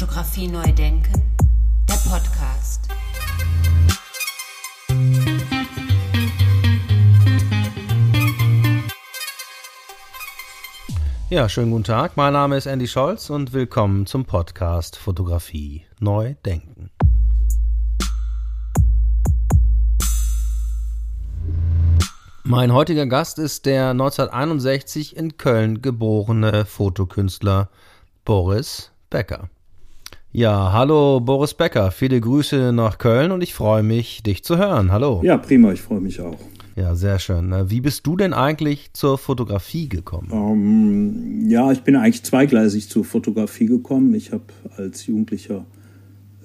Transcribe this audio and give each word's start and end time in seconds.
Fotografie 0.00 0.48
neu 0.48 0.72
denken, 0.72 1.12
der 1.86 1.98
Podcast. 2.08 2.88
Ja, 11.28 11.50
schönen 11.50 11.70
guten 11.70 11.84
Tag. 11.84 12.16
Mein 12.16 12.32
Name 12.32 12.56
ist 12.56 12.64
Andy 12.64 12.88
Scholz 12.88 13.28
und 13.28 13.52
willkommen 13.52 14.06
zum 14.06 14.24
Podcast 14.24 14.96
Fotografie 14.96 15.84
neu 15.98 16.34
denken. 16.46 16.88
Mein 22.42 22.72
heutiger 22.72 23.04
Gast 23.04 23.38
ist 23.38 23.66
der 23.66 23.90
1961 23.90 25.14
in 25.14 25.36
Köln 25.36 25.82
geborene 25.82 26.64
Fotokünstler 26.64 27.68
Boris 28.24 28.92
Becker. 29.10 29.50
Ja, 30.32 30.72
hallo 30.72 31.18
Boris 31.18 31.54
Becker, 31.54 31.90
viele 31.90 32.20
Grüße 32.20 32.72
nach 32.72 32.98
Köln 32.98 33.32
und 33.32 33.42
ich 33.42 33.52
freue 33.52 33.82
mich, 33.82 34.22
dich 34.22 34.44
zu 34.44 34.58
hören. 34.58 34.92
Hallo. 34.92 35.20
Ja, 35.24 35.36
prima, 35.36 35.72
ich 35.72 35.80
freue 35.80 36.00
mich 36.00 36.20
auch. 36.20 36.38
Ja, 36.76 36.94
sehr 36.94 37.18
schön. 37.18 37.52
Wie 37.66 37.80
bist 37.80 38.06
du 38.06 38.16
denn 38.16 38.32
eigentlich 38.32 38.92
zur 38.92 39.18
Fotografie 39.18 39.88
gekommen? 39.88 40.28
Ähm, 40.32 41.50
ja, 41.50 41.72
ich 41.72 41.80
bin 41.80 41.96
eigentlich 41.96 42.22
zweigleisig 42.22 42.88
zur 42.88 43.04
Fotografie 43.04 43.66
gekommen. 43.66 44.14
Ich 44.14 44.30
habe 44.30 44.44
als 44.76 45.04
Jugendlicher 45.04 45.64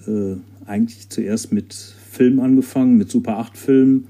äh, 0.07 0.37
eigentlich 0.65 1.09
zuerst 1.09 1.53
mit 1.53 1.75
Film 1.75 2.39
angefangen, 2.39 2.97
mit 2.97 3.11
Super 3.11 3.37
8 3.37 3.55
Filmen, 3.55 4.07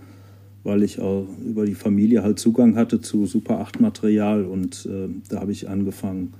weil 0.63 0.83
ich 0.83 1.01
auch 1.01 1.27
über 1.45 1.65
die 1.65 1.75
Familie 1.75 2.23
halt 2.23 2.39
Zugang 2.39 2.77
hatte 2.77 3.01
zu 3.01 3.25
Super 3.25 3.59
8 3.59 3.81
Material 3.81 4.45
und 4.45 4.85
äh, 4.89 5.09
da 5.27 5.41
habe 5.41 5.51
ich 5.51 5.67
angefangen 5.67 6.33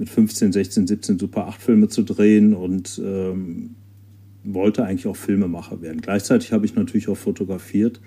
mit 0.00 0.08
15, 0.08 0.50
16, 0.50 0.88
17 0.88 1.18
Super 1.20 1.46
8 1.46 1.62
Filme 1.62 1.86
zu 1.86 2.02
drehen 2.02 2.54
und 2.54 3.00
ähm, 3.04 3.76
wollte 4.42 4.84
eigentlich 4.84 5.06
auch 5.06 5.16
Filmemacher 5.16 5.80
werden. 5.80 6.00
Gleichzeitig 6.00 6.52
habe 6.52 6.66
ich 6.66 6.74
natürlich 6.74 7.08
auch 7.08 7.16
fotografiert 7.16 8.00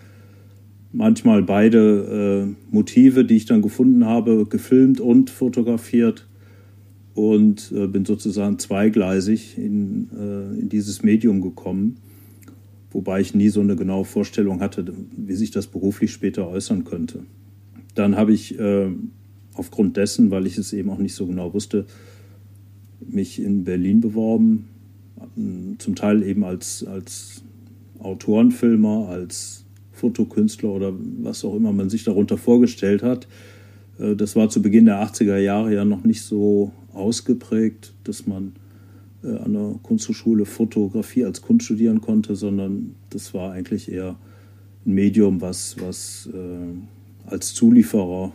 manchmal 0.93 1.41
beide 1.43 2.45
äh, 2.47 2.73
Motive, 2.73 3.25
die 3.25 3.35
ich 3.35 3.45
dann 3.45 3.61
gefunden 3.61 4.05
habe, 4.05 4.45
gefilmt 4.45 5.01
und 5.01 5.29
fotografiert 5.29 6.27
und 7.15 7.73
äh, 7.75 7.87
bin 7.87 8.05
sozusagen 8.05 8.59
zweigleisig 8.59 9.57
in, 9.57 10.09
äh, 10.15 10.59
in 10.59 10.69
dieses 10.69 11.03
Medium 11.03 11.41
gekommen, 11.41 11.97
wobei 12.91 13.19
ich 13.19 13.33
nie 13.33 13.49
so 13.49 13.59
eine 13.59 13.75
genaue 13.75 14.05
Vorstellung 14.05 14.61
hatte, 14.61 14.85
wie 15.17 15.35
sich 15.35 15.51
das 15.51 15.67
beruflich 15.67 16.11
später 16.13 16.47
äußern 16.47 16.85
könnte. 16.85 17.25
Dann 17.95 18.15
habe 18.15 18.31
ich 18.31 18.57
äh, 18.59 18.89
aufgrund 19.55 19.97
dessen, 19.97 20.31
weil 20.31 20.47
ich 20.47 20.57
es 20.57 20.73
eben 20.73 20.89
auch 20.89 20.97
nicht 20.97 21.15
so 21.15 21.27
genau 21.27 21.53
wusste, 21.53 21.85
mich 22.99 23.41
in 23.41 23.63
Berlin 23.63 24.01
beworben, 24.01 24.69
zum 25.77 25.95
Teil 25.95 26.23
eben 26.23 26.43
als, 26.43 26.85
als 26.85 27.43
Autorenfilmer, 27.99 29.09
als 29.09 29.65
Fotokünstler 29.91 30.69
oder 30.69 30.93
was 31.21 31.45
auch 31.45 31.55
immer 31.55 31.71
man 31.71 31.89
sich 31.89 32.03
darunter 32.03 32.37
vorgestellt 32.37 33.03
hat. 33.03 33.27
Äh, 33.99 34.15
das 34.15 34.35
war 34.35 34.49
zu 34.49 34.61
Beginn 34.61 34.85
der 34.85 35.03
80er 35.03 35.37
Jahre 35.37 35.73
ja 35.73 35.85
noch 35.85 36.03
nicht 36.03 36.21
so 36.21 36.71
ausgeprägt, 36.93 37.93
dass 38.03 38.27
man 38.27 38.53
äh, 39.23 39.37
an 39.37 39.53
der 39.53 39.75
Kunsthochschule 39.83 40.45
Fotografie 40.45 41.25
als 41.25 41.41
Kunst 41.41 41.65
studieren 41.65 42.01
konnte, 42.01 42.35
sondern 42.35 42.95
das 43.09 43.33
war 43.33 43.51
eigentlich 43.51 43.91
eher 43.91 44.15
ein 44.85 44.93
Medium, 44.93 45.41
was, 45.41 45.77
was 45.79 46.29
äh, 46.33 47.29
als 47.29 47.53
Zulieferer 47.53 48.33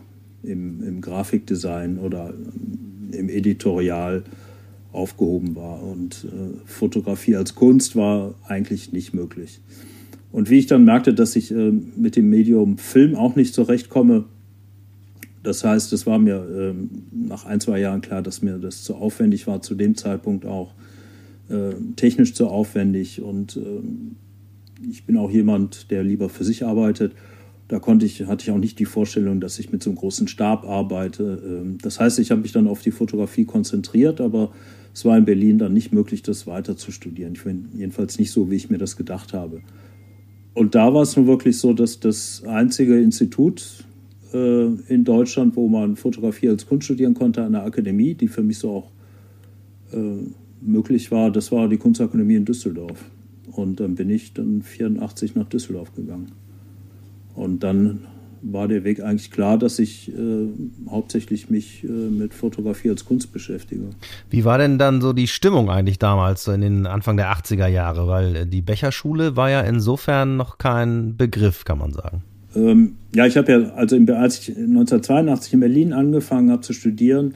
im, 0.49 0.83
im 0.83 1.01
Grafikdesign 1.01 1.99
oder 1.99 2.35
im 3.13 3.29
Editorial 3.29 4.25
aufgehoben 4.93 5.55
war. 5.55 5.83
Und 5.83 6.27
Fotografie 6.65 7.37
als 7.37 7.55
Kunst 7.55 7.95
war 7.95 8.35
eigentlich 8.47 8.93
nicht 8.93 9.15
möglich. 9.15 9.61
Und 10.31 10.51
wie 10.51 10.59
ich 10.59 10.67
dann 10.67 10.85
merkte, 10.85 11.15
dass 11.15 11.37
ich 11.37 11.51
äh, 11.51 11.73
mit 11.97 12.17
dem 12.17 12.29
Medium 12.29 12.79
Film 12.79 13.15
auch 13.15 13.37
nicht 13.37 13.55
zurechtkomme, 13.55 14.25
das 15.43 15.65
heißt, 15.65 15.93
es 15.93 16.07
war 16.07 16.19
mir 16.19 16.37
äh, 16.37 16.75
nach 17.13 17.47
ein, 17.47 17.61
zwei 17.61 17.81
Jahren 17.81 18.01
klar, 18.01 18.23
dass 18.23 18.43
mir 18.43 18.59
das 18.59 18.83
zu 18.83 18.97
aufwendig 18.97 19.47
war, 19.47 19.63
zu 19.63 19.75
dem 19.75 19.95
Zeitpunkt 19.95 20.45
auch 20.45 20.75
äh, 21.49 21.75
technisch 21.97 22.35
zu 22.35 22.49
aufwendig. 22.49 23.23
Und 23.23 23.57
ähm, 23.57 24.17
ich 24.91 25.05
bin 25.07 25.17
auch 25.17 25.31
jemand, 25.31 25.91
der 25.91 26.03
lieber 26.05 26.29
für 26.29 26.45
sich 26.45 26.65
arbeitet. 26.65 27.13
Da 27.69 27.79
konnte 27.79 28.07
ich, 28.07 28.27
hatte 28.27 28.45
ich 28.45 28.51
auch 28.51 28.59
nicht 28.59 28.79
die 28.79 28.87
Vorstellung, 28.87 29.41
dass 29.41 29.59
ich 29.59 29.71
mit 29.71 29.83
so 29.83 29.91
einem 29.91 29.99
großen 29.99 30.27
Stab 30.27 30.65
arbeite. 30.67 31.43
Ähm, 31.45 31.79
das 31.83 32.01
heißt, 32.01 32.19
ich 32.19 32.31
habe 32.31 32.41
mich 32.41 32.53
dann 32.53 32.67
auf 32.67 32.81
die 32.81 32.91
Fotografie 32.91 33.45
konzentriert, 33.45 34.21
aber 34.21 34.53
es 34.95 35.05
war 35.05 35.17
in 35.19 35.27
Berlin 35.27 35.59
dann 35.59 35.75
nicht 35.75 35.93
möglich, 35.93 36.23
das 36.23 36.47
weiter 36.47 36.77
zu 36.77 36.93
studieren. 36.93 37.35
Ich 37.35 37.45
bin 37.45 37.69
jedenfalls 37.77 38.19
nicht 38.19 38.33
so, 38.33 38.51
wie 38.51 38.57
ich 38.57 38.71
mir 38.71 38.79
das 38.79 38.97
gedacht 38.97 39.35
habe. 39.35 39.61
Und 40.55 40.75
da 40.75 40.93
war 40.93 41.03
es 41.03 41.17
nun 41.17 41.27
wirklich 41.27 41.59
so, 41.59 41.73
dass 41.73 42.01
das 42.01 42.43
einzige 42.45 43.01
Institut 43.01 43.85
äh, 44.33 44.67
in 44.89 45.05
Deutschland, 45.05 45.55
wo 45.55 45.69
man 45.69 45.95
Fotografie 45.95 46.49
als 46.49 46.67
Kunst 46.67 46.87
studieren 46.87 47.15
konnte, 47.15 47.45
eine 47.45 47.63
Akademie, 47.63 48.15
die 48.15 48.29
für 48.29 48.43
mich 48.43 48.59
so 48.59 48.71
auch 48.71 48.91
äh, 49.93 50.25
möglich 50.61 51.11
war, 51.11 51.31
das 51.31 51.53
war 51.53 51.69
die 51.69 51.77
Kunstakademie 51.77 52.37
in 52.37 52.45
Düsseldorf. 52.45 53.05
Und 53.53 53.79
dann 53.79 53.95
bin 53.95 54.11
ich 54.11 54.33
dann 54.33 54.63
84 54.63 55.35
nach 55.35 55.49
Düsseldorf 55.49 55.95
gegangen. 55.95 56.33
Und 57.39 57.63
dann 57.63 58.01
war 58.43 58.69
der 58.69 58.85
Weg 58.85 59.03
eigentlich 59.03 59.31
klar, 59.31 59.59
dass 59.59 59.79
ich 59.79 60.13
äh, 60.13 60.49
hauptsächlich 60.89 61.51
mich 61.51 61.85
äh, 61.85 61.89
mit 61.89 62.35
Fotografie 62.35 62.91
als 62.91 63.05
Kunst 63.05 63.33
beschäftige. 63.33 63.91
Wie 64.31 64.45
war 64.45 64.59
denn 64.59 64.79
dann 64.79 65.01
so 65.01 65.13
die 65.13 65.27
Stimmung 65.27 65.71
eigentlich 65.71 65.99
damals, 65.99 66.45
so 66.45 66.53
in 66.53 66.61
den 66.61 66.87
Anfang 66.87 67.17
der 67.17 67.33
80er 67.33 67.67
Jahre? 67.67 68.07
Weil 68.07 68.37
äh, 68.37 68.47
die 68.47 68.61
Becherschule 68.61 69.37
war 69.37 69.51
ja 69.51 69.61
insofern 69.61 70.37
noch 70.37 70.59
kein 70.59 71.17
Begriff, 71.17 71.65
kann 71.65 71.79
man 71.79 71.93
sagen. 71.93 72.23
Ähm, 72.55 72.97
ja, 73.15 73.27
ich 73.27 73.37
habe 73.37 73.53
ja, 73.53 73.59
also 73.75 73.97
in, 73.97 74.11
als 74.11 74.41
ich 74.41 74.57
1982 74.57 75.55
in 75.55 75.61
Berlin 75.61 75.93
angefangen 75.93 76.51
habe 76.51 76.63
zu 76.63 76.73
studieren, 76.73 77.35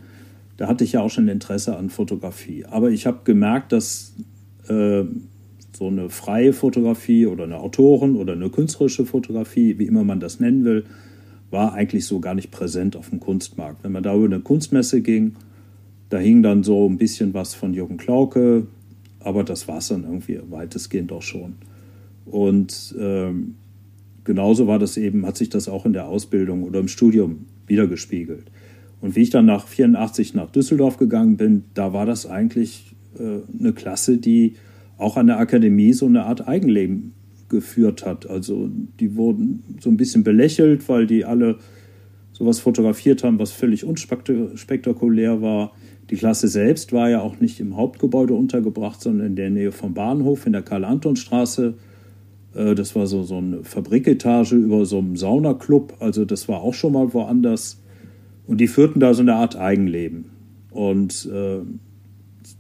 da 0.57 0.69
hatte 0.69 0.85
ich 0.85 0.93
ja 0.93 1.01
auch 1.01 1.11
schon 1.11 1.29
Interesse 1.29 1.77
an 1.77 1.91
Fotografie. 1.91 2.65
Aber 2.67 2.91
ich 2.91 3.07
habe 3.07 3.21
gemerkt, 3.25 3.73
dass 3.73 4.15
äh, 4.69 5.05
so 5.77 5.87
eine 5.89 6.11
freie 6.11 6.53
Fotografie 6.53 7.27
oder 7.27 7.45
eine 7.45 7.59
Autoren- 7.59 8.17
oder 8.17 8.35
eine 8.35 8.51
künstlerische 8.51 9.07
Fotografie, 9.07 9.79
wie 9.79 9.87
immer 9.87 10.05
man 10.05 10.21
das 10.21 10.41
nennen 10.41 10.65
will, 10.65 10.85
war 11.51 11.75
eigentlich 11.75 12.07
so 12.07 12.21
gar 12.21 12.35
nicht 12.35 12.51
präsent 12.51 12.97
auf 12.97 13.11
dem 13.11 13.21
Kunstmarkt. 13.21 13.85
Wenn 13.85 13.93
man 13.93 14.03
da 14.03 14.15
über 14.15 14.27
eine 14.27 14.41
Kunstmesse 14.41 15.03
ging, 15.03 15.35
da 16.09 16.19
hing 16.19 16.43
dann 16.43 16.63
so 16.63 16.89
ein 16.89 16.99
bisschen 16.99 17.35
was 17.35 17.55
von 17.55 17.75
Jürgen 17.75 17.97
Klauke, 17.97 18.67
aber 19.21 19.45
das 19.45 19.69
war 19.69 19.79
es 19.79 19.89
dann 19.89 20.05
irgendwie 20.05 20.41
weitestgehend 20.51 21.13
auch 21.13 21.23
schon. 21.23 21.55
Und 22.27 22.95
ähm, 22.99 23.55
genauso 24.25 24.67
war 24.67 24.79
das 24.79 24.97
eben, 24.97 25.27
hat 25.27 25.37
sich 25.37 25.49
das 25.49 25.69
auch 25.69 25.87
in 25.87 25.93
der 25.93 26.09
Ausbildung 26.09 26.65
oder 26.65 26.81
im 26.81 26.89
Studium 26.89 27.47
wiedergespiegelt. 27.67 28.45
Und 29.01 29.17
wie 29.17 29.23
ich 29.23 29.31
dann 29.31 29.47
nach 29.47 29.67
84 29.67 30.35
nach 30.35 30.51
Düsseldorf 30.51 30.97
gegangen 30.97 31.37
bin, 31.37 31.65
da 31.75 31.93
war 31.93 32.07
das 32.07 32.27
eigentlich 32.27 32.95
äh, 33.19 33.41
eine 33.59 33.73
Klasse, 33.73 34.19
die 34.19 34.55
auch 35.03 35.17
an 35.17 35.27
der 35.27 35.39
Akademie 35.39 35.93
so 35.93 36.07
eine 36.07 36.25
Art 36.25 36.47
Eigenleben 36.49 37.13
geführt 37.49 38.05
hat. 38.05 38.29
Also 38.29 38.71
die 38.99 39.17
wurden 39.17 39.63
so 39.81 39.91
ein 39.91 39.97
bisschen 39.97 40.25
belächelt, 40.25 40.89
weil 40.89 41.07
die 41.07 41.25
alle 41.25 41.59
sowas 42.33 42.61
fotografiert 42.61 43.23
haben, 43.23 43.39
was 43.39 43.53
völlig 43.53 43.85
unspektakulär 43.85 45.43
war. 45.43 45.73
Die 46.11 46.17
Klasse 46.17 46.49
selbst 46.49 46.93
war 46.93 47.09
ja 47.09 47.21
auch 47.21 47.41
nicht 47.41 47.61
im 47.61 47.77
Hauptgebäude 47.77 48.35
untergebracht, 48.35 49.01
sondern 49.01 49.29
in 49.29 49.37
der 49.37 49.51
Nähe 49.51 49.71
vom 49.71 49.95
Bahnhof 49.95 50.47
in 50.47 50.53
der 50.53 50.63
Karl-Anton-Straße. 50.63 51.75
Äh, 52.55 52.75
das 52.75 52.97
war 52.97 53.07
so, 53.07 53.23
so 53.23 53.37
eine 53.37 53.63
Fabriketage 53.63 54.57
über 54.57 54.85
so 54.87 54.99
einem 54.99 55.17
Saunaclub. 55.17 55.95
Also 56.01 56.25
das 56.25 56.49
war 56.49 56.63
auch 56.63 56.75
schon 56.75 56.95
mal 56.95 57.13
woanders. 57.15 57.81
Und 58.47 58.61
die 58.61 58.67
führten 58.67 58.99
da 58.99 59.15
so 59.15 59.23
eine 59.23 59.35
Art 59.35 59.57
Eigenleben. 59.57 60.27
Und 60.71 61.29
äh, 61.33 61.61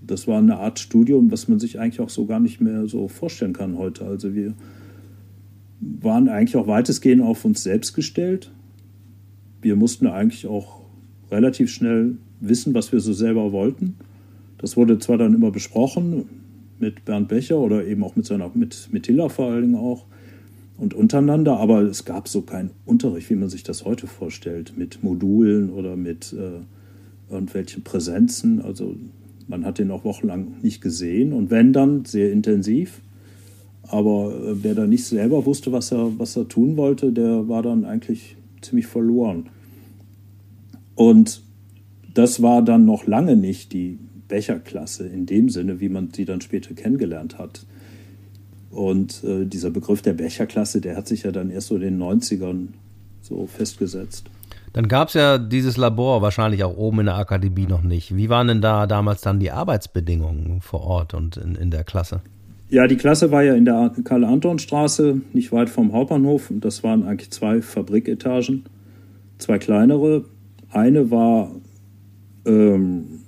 das 0.04 0.26
war 0.26 0.38
eine 0.38 0.58
Art 0.58 0.78
Studium, 0.78 1.30
was 1.30 1.48
man 1.48 1.58
sich 1.58 1.78
eigentlich 1.78 2.00
auch 2.00 2.08
so 2.08 2.26
gar 2.26 2.40
nicht 2.40 2.60
mehr 2.60 2.86
so 2.86 3.08
vorstellen 3.08 3.52
kann 3.52 3.78
heute. 3.78 4.04
Also 4.04 4.34
wir 4.34 4.54
waren 5.80 6.28
eigentlich 6.28 6.56
auch 6.56 6.66
weitestgehend 6.66 7.22
auf 7.22 7.44
uns 7.44 7.62
selbst 7.62 7.94
gestellt. 7.94 8.50
Wir 9.60 9.76
mussten 9.76 10.06
eigentlich 10.06 10.46
auch 10.46 10.82
relativ 11.30 11.70
schnell 11.70 12.16
wissen, 12.40 12.74
was 12.74 12.92
wir 12.92 13.00
so 13.00 13.12
selber 13.12 13.52
wollten. 13.52 13.96
Das 14.58 14.76
wurde 14.76 14.98
zwar 14.98 15.18
dann 15.18 15.34
immer 15.34 15.50
besprochen 15.50 16.28
mit 16.78 17.04
Bernd 17.04 17.28
Becher 17.28 17.58
oder 17.58 17.84
eben 17.84 18.02
auch 18.04 18.16
mit 18.16 18.26
seiner 18.26 18.50
mit, 18.54 18.88
mit 18.92 19.06
Hilla 19.06 19.28
vor 19.28 19.50
allen 19.50 19.62
Dingen 19.62 19.76
auch 19.76 20.06
und 20.78 20.94
untereinander, 20.94 21.58
aber 21.58 21.82
es 21.82 22.04
gab 22.04 22.28
so 22.28 22.42
keinen 22.42 22.70
Unterricht, 22.84 23.30
wie 23.30 23.36
man 23.36 23.48
sich 23.48 23.62
das 23.62 23.84
heute 23.84 24.06
vorstellt, 24.06 24.72
mit 24.76 25.02
Modulen 25.04 25.70
oder 25.70 25.96
mit 25.96 26.32
äh, 26.32 26.60
irgendwelchen 27.32 27.84
Präsenzen. 27.84 28.60
Also 28.60 28.96
man 29.48 29.64
hat 29.64 29.78
den 29.78 29.90
auch 29.90 30.04
wochenlang 30.04 30.56
nicht 30.62 30.80
gesehen 30.80 31.32
und 31.32 31.50
wenn 31.50 31.72
dann 31.72 32.04
sehr 32.04 32.32
intensiv. 32.32 33.00
Aber 33.88 34.32
äh, 34.34 34.62
wer 34.62 34.74
da 34.74 34.86
nicht 34.86 35.04
selber 35.04 35.44
wusste, 35.44 35.72
was 35.72 35.92
er, 35.92 36.18
was 36.18 36.36
er 36.36 36.48
tun 36.48 36.76
wollte, 36.76 37.12
der 37.12 37.48
war 37.48 37.62
dann 37.62 37.84
eigentlich 37.84 38.36
ziemlich 38.60 38.86
verloren. 38.86 39.50
Und 40.94 41.42
das 42.14 42.42
war 42.42 42.62
dann 42.62 42.84
noch 42.84 43.06
lange 43.06 43.36
nicht 43.36 43.72
die 43.72 43.98
Becherklasse 44.28 45.06
in 45.06 45.26
dem 45.26 45.48
Sinne, 45.48 45.80
wie 45.80 45.88
man 45.88 46.10
sie 46.12 46.24
dann 46.24 46.40
später 46.40 46.74
kennengelernt 46.74 47.38
hat. 47.38 47.66
Und 48.70 49.22
äh, 49.24 49.44
dieser 49.44 49.70
Begriff 49.70 50.00
der 50.00 50.14
Becherklasse, 50.14 50.80
der 50.80 50.96
hat 50.96 51.06
sich 51.06 51.24
ja 51.24 51.32
dann 51.32 51.50
erst 51.50 51.68
so 51.68 51.74
in 51.74 51.82
den 51.82 52.02
90ern 52.02 52.68
so 53.20 53.46
festgesetzt. 53.46 54.30
Dann 54.72 54.88
gab 54.88 55.08
es 55.08 55.14
ja 55.14 55.38
dieses 55.38 55.76
Labor 55.76 56.22
wahrscheinlich 56.22 56.64
auch 56.64 56.76
oben 56.76 57.00
in 57.00 57.06
der 57.06 57.16
Akademie 57.16 57.66
noch 57.66 57.82
nicht. 57.82 58.16
Wie 58.16 58.28
waren 58.30 58.48
denn 58.48 58.62
da 58.62 58.86
damals 58.86 59.20
dann 59.20 59.38
die 59.38 59.50
Arbeitsbedingungen 59.50 60.60
vor 60.62 60.82
Ort 60.82 61.14
und 61.14 61.36
in, 61.36 61.54
in 61.54 61.70
der 61.70 61.84
Klasse? 61.84 62.22
Ja, 62.70 62.86
die 62.86 62.96
Klasse 62.96 63.30
war 63.30 63.42
ja 63.42 63.54
in 63.54 63.66
der 63.66 63.92
Karl-Anton-Straße, 64.02 65.20
nicht 65.34 65.52
weit 65.52 65.68
vom 65.68 65.92
Hauptbahnhof. 65.92 66.50
Und 66.50 66.64
das 66.64 66.82
waren 66.82 67.06
eigentlich 67.06 67.30
zwei 67.30 67.60
Fabriketagen, 67.60 68.64
zwei 69.36 69.58
kleinere. 69.58 70.24
Eine 70.70 71.10
war, 71.10 71.50
ähm, 72.46 73.20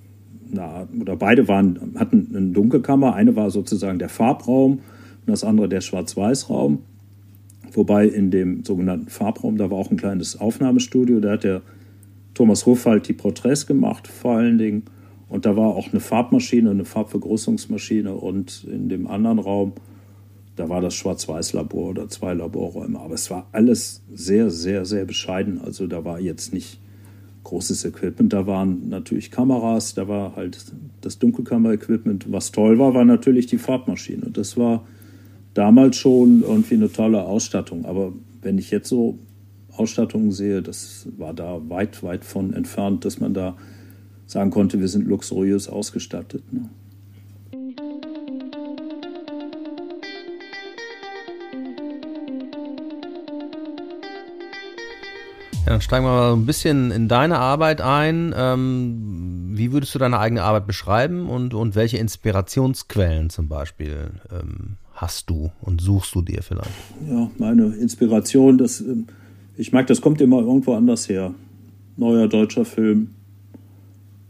na, 0.51 0.89
oder 0.99 1.17
beide 1.17 1.47
waren, 1.47 1.95
hatten 1.99 2.33
eine 2.35 2.53
Dunkelkammer. 2.53 3.15
Eine 3.15 3.37
war 3.37 3.51
sozusagen 3.51 3.99
der 3.99 4.09
Farbraum 4.09 4.73
und 4.73 5.27
das 5.27 5.45
andere 5.45 5.69
der 5.69 5.83
Schwarz-Weiß-Raum. 5.83 6.79
Wobei 7.75 8.07
in 8.07 8.31
dem 8.31 8.65
sogenannten 8.65 9.09
Farbraum, 9.09 9.57
da 9.57 9.71
war 9.71 9.79
auch 9.79 9.91
ein 9.91 9.97
kleines 9.97 10.41
Aufnahmestudio. 10.41 11.21
Da 11.21 11.33
hat 11.33 11.45
der 11.45 11.63
Thomas 12.33 12.67
Hofald 12.67 13.09
die 13.09 13.13
Porträts 13.13 13.67
gemacht, 13.67 14.09
vor 14.09 14.37
allen 14.37 14.59
Dingen. 14.59 14.85
Und 15.29 15.47
da 15.47 15.57
war 15.57 15.75
auch 15.75 15.91
eine 15.91 16.01
Farbmaschine, 16.01 16.71
eine 16.71 16.85
Farbvergrößerungsmaschine 16.85 18.15
und 18.15 18.65
in 18.71 18.89
dem 18.89 19.07
anderen 19.07 19.39
Raum, 19.39 19.73
da 20.57 20.69
war 20.69 20.81
das 20.81 20.95
Schwarz-Weiß-Labor 20.95 21.91
oder 21.91 22.09
zwei 22.09 22.35
Laborräume. 22.35 23.01
Aber 23.01 23.15
es 23.15 23.31
war 23.31 23.49
alles 23.51 24.03
sehr, 24.13 24.51
sehr, 24.51 24.85
sehr 24.85 25.05
bescheiden. 25.05 25.61
Also 25.61 25.89
da 25.89 26.05
war 26.05 26.21
jetzt 26.21 26.53
nicht 26.53 26.79
großes 27.43 27.85
Equipment. 27.85 28.33
Da 28.33 28.47
waren 28.47 28.89
natürlich 28.89 29.31
Kameras, 29.31 29.95
da 29.95 30.07
war 30.07 30.37
halt 30.37 30.59
das 31.01 31.19
Dunkelkammer-Equipment. 31.19 32.31
Was 32.31 32.53
toll 32.53 32.79
war, 32.79 32.95
war 32.95 33.05
natürlich 33.05 33.47
die 33.47 33.59
Farbmaschine. 33.59 34.31
Das 34.33 34.57
war 34.57 34.87
damals 35.55 35.97
schon 35.97 36.43
irgendwie 36.43 36.75
eine 36.75 36.93
tolle 36.93 37.23
Ausstattung. 37.23 37.85
Aber 37.87 38.13
wenn 38.43 38.59
ich 38.59 38.71
jetzt 38.71 38.89
so 38.89 39.19
Ausstattungen 39.73 40.33
sehe, 40.33 40.63
das 40.63 41.09
war 41.17 41.33
da 41.33 41.61
weit, 41.69 42.03
weit 42.03 42.25
von 42.25 42.53
entfernt, 42.53 43.05
dass 43.05 43.21
man 43.21 43.35
da 43.35 43.57
sagen 44.27 44.51
konnte, 44.51 44.81
wir 44.81 44.89
sind 44.89 45.07
luxuriös 45.07 45.69
ausgestattet. 45.69 46.45
Ne? 46.53 46.69
Ja, 55.67 55.71
dann 55.73 55.81
steigen 55.81 56.05
wir 56.05 56.11
mal 56.11 56.33
ein 56.35 56.47
bisschen 56.47 56.91
in 56.91 57.09
deine 57.09 57.39
Arbeit 57.39 57.81
ein. 57.81 58.35
Ähm, 58.37 59.53
wie 59.57 59.73
würdest 59.73 59.95
du 59.95 59.99
deine 59.99 60.19
eigene 60.19 60.43
Arbeit 60.43 60.67
beschreiben 60.67 61.29
und, 61.29 61.55
und 61.55 61.75
welche 61.75 61.97
Inspirationsquellen 61.99 63.31
zum 63.31 63.49
Beispiel 63.49 64.11
ähm, 64.31 64.77
hast 64.95 65.29
du 65.29 65.51
und 65.61 65.81
suchst 65.81 66.15
du 66.15 66.23
dir 66.23 66.43
vielleicht? 66.43 66.71
Ja, 67.09 67.31
meine 67.39 67.67
Inspiration, 67.75 68.59
das, 68.59 68.81
ähm, 68.81 69.07
ich 69.57 69.73
mag, 69.73 69.87
das 69.87 70.01
kommt 70.01 70.21
immer 70.21 70.41
irgendwo 70.41 70.75
anders 70.75 71.09
her. 71.09 71.35
Neuer 71.97 72.27
deutscher 72.29 72.65
Film, 72.65 73.11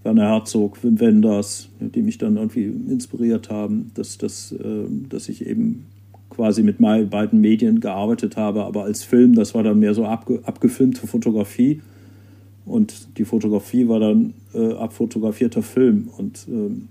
Werner 0.03 0.29
Herzog, 0.29 0.83
Wim 0.83 1.01
Wenders, 1.01 1.69
die 1.81 2.03
mich 2.03 2.19
dann 2.19 2.37
irgendwie 2.37 2.65
inspiriert 2.65 3.51
haben, 3.51 3.91
dass, 3.95 4.19
dass, 4.19 4.53
äh, 4.53 4.85
dass 5.09 5.29
ich 5.29 5.47
eben 5.47 5.87
quasi 6.29 6.63
mit 6.63 6.81
meinen 6.81 7.09
beiden 7.09 7.41
Medien 7.41 7.81
gearbeitet 7.81 8.37
habe, 8.37 8.65
aber 8.65 8.85
als 8.85 9.05
Film, 9.05 9.35
das 9.35 9.55
war 9.55 9.63
dann 9.63 9.79
mehr 9.79 9.95
so 9.95 10.05
abge, 10.05 10.41
abgefilmte 10.45 11.07
Fotografie 11.07 11.81
und 12.67 13.19
die 13.19 13.25
Fotografie 13.25 13.89
war 13.89 14.01
dann 14.01 14.35
äh, 14.53 14.73
abfotografierter 14.73 15.63
Film 15.63 16.09
und 16.17 16.47
ähm, 16.49 16.89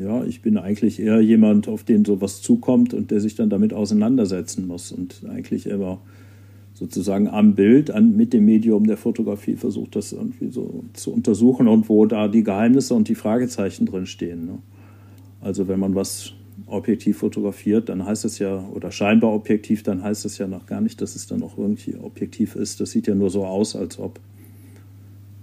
ja, 0.00 0.24
ich 0.24 0.42
bin 0.42 0.58
eigentlich 0.58 1.00
eher 1.00 1.20
jemand, 1.20 1.68
auf 1.68 1.84
den 1.84 2.04
sowas 2.04 2.42
zukommt 2.42 2.94
und 2.94 3.10
der 3.10 3.20
sich 3.20 3.34
dann 3.34 3.50
damit 3.50 3.72
auseinandersetzen 3.72 4.66
muss 4.66 4.92
und 4.92 5.22
eigentlich 5.28 5.66
immer 5.66 5.98
sozusagen 6.74 7.28
am 7.28 7.54
Bild, 7.54 7.90
an, 7.90 8.16
mit 8.16 8.32
dem 8.32 8.44
Medium 8.44 8.86
der 8.86 8.98
Fotografie 8.98 9.56
versucht, 9.56 9.96
das 9.96 10.12
irgendwie 10.12 10.50
so 10.50 10.84
zu 10.92 11.12
untersuchen 11.12 11.68
und 11.68 11.88
wo 11.88 12.04
da 12.04 12.28
die 12.28 12.44
Geheimnisse 12.44 12.94
und 12.94 13.08
die 13.08 13.14
Fragezeichen 13.14 13.86
drin 13.86 14.06
stehen. 14.06 14.44
Ne? 14.44 14.58
Also 15.40 15.68
wenn 15.68 15.80
man 15.80 15.94
was 15.94 16.32
objektiv 16.66 17.18
fotografiert, 17.18 17.88
dann 17.88 18.04
heißt 18.04 18.24
es 18.26 18.38
ja, 18.38 18.62
oder 18.74 18.90
scheinbar 18.90 19.32
objektiv, 19.32 19.82
dann 19.84 20.02
heißt 20.02 20.26
es 20.26 20.36
ja 20.36 20.46
noch 20.46 20.66
gar 20.66 20.80
nicht, 20.82 21.00
dass 21.00 21.16
es 21.16 21.26
dann 21.26 21.42
auch 21.42 21.56
irgendwie 21.56 21.96
objektiv 21.96 22.56
ist. 22.56 22.80
Das 22.80 22.90
sieht 22.90 23.06
ja 23.06 23.14
nur 23.14 23.30
so 23.30 23.46
aus, 23.46 23.74
als 23.74 23.98
ob. 23.98 24.20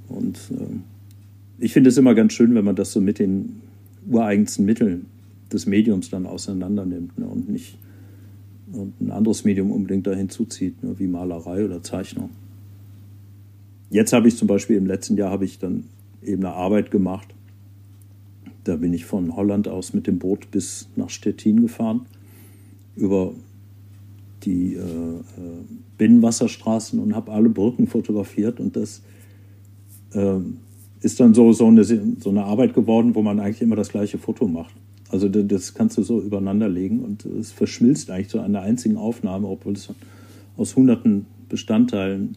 Und 0.10 0.38
äh, 0.52 1.64
ich 1.64 1.74
finde 1.74 1.90
es 1.90 1.98
immer 1.98 2.14
ganz 2.14 2.34
schön, 2.34 2.54
wenn 2.54 2.66
man 2.66 2.76
das 2.76 2.92
so 2.92 3.02
mit 3.02 3.18
den 3.18 3.63
ureigensten 4.10 4.66
Mitteln 4.66 5.08
des 5.52 5.66
Mediums 5.66 6.10
dann 6.10 6.26
auseinander 6.26 6.86
nimmt 6.86 7.18
ne? 7.18 7.26
und 7.26 7.50
nicht 7.50 7.78
und 8.72 9.00
ein 9.02 9.12
anderes 9.12 9.44
Medium 9.44 9.72
unbedingt 9.72 10.08
da 10.08 10.14
hinzuzieht, 10.14 10.84
ne, 10.84 10.98
wie 10.98 11.08
Malerei 11.08 11.64
oder 11.64 11.84
Zeichnung. 11.84 12.32
Jetzt 13.90 14.14
habe 14.14 14.28
ich 14.28 14.36
zum 14.36 14.48
Beispiel 14.48 14.78
im 14.78 14.88
letzten 14.88 15.16
Jahr 15.16 15.30
habe 15.30 15.46
ich 15.46 15.60
dann 15.60 15.84
eben 16.24 16.44
eine 16.44 16.56
Arbeit 16.56 16.90
gemacht. 16.90 17.28
Da 18.64 18.78
bin 18.78 18.94
ich 18.94 19.06
von 19.06 19.36
Holland 19.36 19.68
aus 19.68 19.94
mit 19.94 20.08
dem 20.08 20.18
Boot 20.18 20.50
bis 20.50 20.88
nach 20.96 21.10
Stettin 21.10 21.62
gefahren, 21.62 22.08
über 22.96 23.34
die 24.44 24.76
äh, 24.76 24.80
äh 24.80 25.22
Binnenwasserstraßen 25.96 27.00
und 27.00 27.16
habe 27.16 27.32
alle 27.32 27.50
Brücken 27.50 27.86
fotografiert. 27.86 28.60
Und 28.60 28.76
das 28.76 29.04
äh, 30.14 30.40
ist 31.04 31.20
dann 31.20 31.34
so, 31.34 31.52
so, 31.54 31.68
eine, 31.68 31.84
so 31.84 32.30
eine 32.30 32.44
Arbeit 32.46 32.74
geworden, 32.74 33.14
wo 33.14 33.22
man 33.22 33.40
eigentlich 33.40 33.62
immer 33.62 33.76
das 33.76 33.90
gleiche 33.90 34.18
Foto 34.18 34.48
macht. 34.48 34.74
Also 35.10 35.30
das 35.30 35.76
kannst 35.76 35.98
du 35.98 36.02
so 36.02 36.20
übereinander 36.22 36.68
legen 36.68 37.02
und 37.02 37.26
es 37.26 37.52
verschmilzt 37.52 38.10
eigentlich 38.10 38.30
zu 38.30 38.40
einer 38.40 38.62
einzigen 38.62 38.98
Aufnahme, 38.98 39.48
obwohl 39.48 39.74
es 39.74 39.90
aus 40.58 40.76
hunderten 40.76 41.28
Bestandteilen 41.50 42.36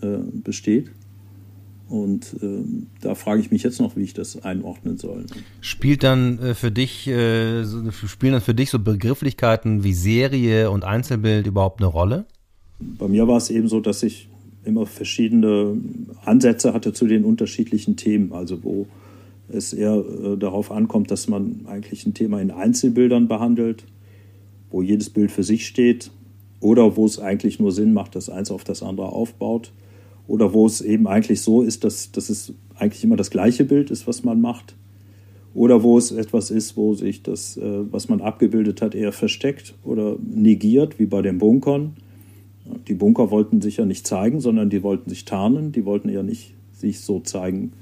äh, 0.00 0.16
besteht. 0.42 0.90
Und 1.88 2.36
äh, 2.42 2.62
da 3.00 3.14
frage 3.14 3.40
ich 3.40 3.50
mich 3.50 3.62
jetzt 3.62 3.80
noch, 3.80 3.96
wie 3.96 4.02
ich 4.02 4.14
das 4.14 4.42
einordnen 4.44 4.96
soll. 4.96 5.26
Spielt 5.60 6.02
dann 6.02 6.38
äh, 6.38 6.54
für 6.54 6.70
dich, 6.70 7.06
äh, 7.06 7.64
spielen 7.92 8.32
dann 8.32 8.40
für 8.40 8.54
dich 8.54 8.70
so 8.70 8.78
Begrifflichkeiten 8.78 9.84
wie 9.84 9.92
Serie 9.92 10.70
und 10.70 10.84
Einzelbild 10.84 11.46
überhaupt 11.46 11.80
eine 11.80 11.88
Rolle? 11.88 12.26
Bei 12.78 13.08
mir 13.08 13.28
war 13.28 13.36
es 13.36 13.50
eben 13.50 13.68
so, 13.68 13.80
dass 13.80 14.02
ich 14.02 14.29
immer 14.64 14.86
verschiedene 14.86 15.76
Ansätze 16.24 16.74
hatte 16.74 16.92
zu 16.92 17.06
den 17.06 17.24
unterschiedlichen 17.24 17.96
Themen. 17.96 18.32
Also 18.32 18.62
wo 18.62 18.86
es 19.48 19.72
eher 19.72 19.96
äh, 19.96 20.36
darauf 20.36 20.70
ankommt, 20.70 21.10
dass 21.10 21.28
man 21.28 21.62
eigentlich 21.66 22.06
ein 22.06 22.14
Thema 22.14 22.40
in 22.40 22.50
Einzelbildern 22.50 23.28
behandelt, 23.28 23.84
wo 24.70 24.82
jedes 24.82 25.10
Bild 25.10 25.30
für 25.30 25.42
sich 25.42 25.66
steht 25.66 26.10
oder 26.60 26.96
wo 26.96 27.06
es 27.06 27.18
eigentlich 27.18 27.58
nur 27.58 27.72
Sinn 27.72 27.92
macht, 27.92 28.14
dass 28.14 28.28
eins 28.28 28.50
auf 28.50 28.64
das 28.64 28.82
andere 28.82 29.08
aufbaut 29.08 29.72
oder 30.26 30.52
wo 30.52 30.66
es 30.66 30.80
eben 30.80 31.08
eigentlich 31.08 31.40
so 31.40 31.62
ist, 31.62 31.84
dass, 31.84 32.12
dass 32.12 32.30
es 32.30 32.52
eigentlich 32.76 33.02
immer 33.02 33.16
das 33.16 33.30
gleiche 33.30 33.64
Bild 33.64 33.90
ist, 33.90 34.06
was 34.06 34.22
man 34.22 34.40
macht 34.40 34.76
oder 35.54 35.82
wo 35.82 35.98
es 35.98 36.12
etwas 36.12 36.50
ist, 36.50 36.76
wo 36.76 36.94
sich 36.94 37.22
das, 37.22 37.56
äh, 37.56 37.80
was 37.90 38.08
man 38.08 38.20
abgebildet 38.20 38.82
hat, 38.82 38.94
eher 38.94 39.12
versteckt 39.12 39.74
oder 39.84 40.16
negiert, 40.20 40.98
wie 40.98 41.06
bei 41.06 41.22
den 41.22 41.38
Bunkern. 41.38 41.96
Die 42.88 42.94
Bunker 42.94 43.30
wollten 43.30 43.60
sich 43.60 43.76
ja 43.76 43.84
nicht 43.84 44.06
zeigen, 44.06 44.40
sondern 44.40 44.70
die 44.70 44.82
wollten 44.82 45.10
sich 45.10 45.24
tarnen, 45.24 45.72
die 45.72 45.84
wollten 45.84 46.08
ja 46.08 46.22
nicht 46.22 46.54
sich 46.72 47.00
so 47.00 47.20
zeigen, 47.20 47.72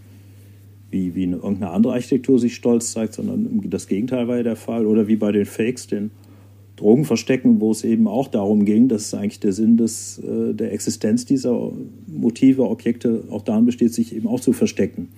wie, 0.91 1.15
wie 1.15 1.25
eine, 1.25 1.37
irgendeine 1.37 1.71
andere 1.71 1.93
Architektur 1.95 2.39
sich 2.39 2.55
stolz 2.55 2.93
zeigt, 2.93 3.15
sondern 3.15 3.61
das 3.65 3.87
Gegenteil 3.87 4.29
war 4.29 4.39
ja 4.39 4.43
der 4.43 4.57
Fall. 4.57 4.87
Oder 4.87 5.07
wie 5.07 5.17
bei 5.17 5.33
den 5.33 5.45
Fakes, 5.45 5.87
den 5.87 6.11
Drogenverstecken, 6.77 7.61
wo 7.61 7.73
es 7.73 7.85
eben 7.85 8.07
auch 8.07 8.29
darum 8.29 8.65
ging, 8.65 8.89
dass 8.89 9.13
eigentlich 9.13 9.41
der 9.41 9.53
Sinn 9.53 9.77
des, 9.77 10.19
äh, 10.19 10.55
der 10.55 10.73
Existenz 10.73 11.25
dieser 11.25 11.73
Motive, 12.07 12.69
Objekte 12.69 13.25
auch 13.31 13.43
darin 13.43 13.67
besteht, 13.67 13.93
sich 13.93 14.15
eben 14.15 14.29
auch 14.29 14.41
zu 14.41 14.53
verstecken. 14.53 15.09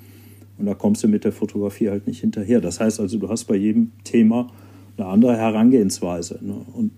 Und 0.59 0.67
da 0.67 0.75
kommst 0.75 1.05
du 1.05 1.09
mit 1.09 1.25
der 1.25 1.33
Fotografie 1.33 1.91
halt 1.91 2.07
nicht 2.07 2.21
hinterher. 2.21 2.61
Das 2.61 2.81
heißt 2.81 3.01
also, 3.01 3.19
du 3.19 3.29
hast 3.29 3.45
bei 3.45 3.57
jedem 3.57 3.93
Thema 4.05 4.49
eine 4.97 5.07
andere 5.07 5.37
Herangehensweise. 5.37 6.39
Ne? 6.43 6.55
Und 6.73 6.93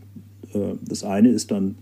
äh, 0.55 0.76
das 0.87 1.05
eine 1.05 1.29
ist 1.29 1.50
dann 1.50 1.76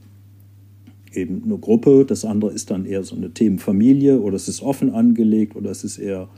eben 1.14 1.43
eine 1.45 1.59
Gruppe, 1.59 2.05
das 2.05 2.25
andere 2.25 2.52
ist 2.52 2.71
dann 2.71 2.85
eher 2.85 3.02
so 3.02 3.17
eine 3.17 3.31
Themenfamilie 3.31 4.21
oder 4.21 4.37
es 4.37 4.49
ist 4.49 4.62
offen 4.62 4.95
angelegt 4.95 5.57
oder 5.57 5.71
es 5.71 5.85
ist 5.85 5.99
eher 5.99 6.29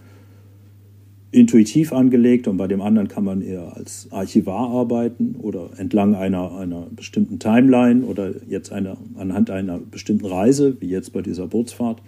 intuitiv 1.33 1.93
angelegt 1.95 2.47
und 2.47 2.59
bei 2.59 2.69
dem 2.69 2.83
anderen 2.83 3.09
kann 3.09 3.25
man 3.25 3.41
eher 3.41 3.75
als 3.75 4.07
Archivar 4.11 4.69
arbeiten 4.69 5.37
oder 5.41 5.71
entlang 5.79 6.14
einer, 6.14 6.55
einer 6.57 6.87
bestimmten 6.95 7.38
Timeline 7.38 8.05
oder 8.05 8.33
jetzt 8.49 8.71
eine, 8.71 8.99
anhand 9.17 9.50
einer 9.50 9.79
bestimmten 9.79 10.26
Reise, 10.26 10.76
wie 10.81 10.88
jetzt 10.88 11.14
bei 11.14 11.23
dieser 11.23 11.47
Bootsfahrt. 11.47 12.02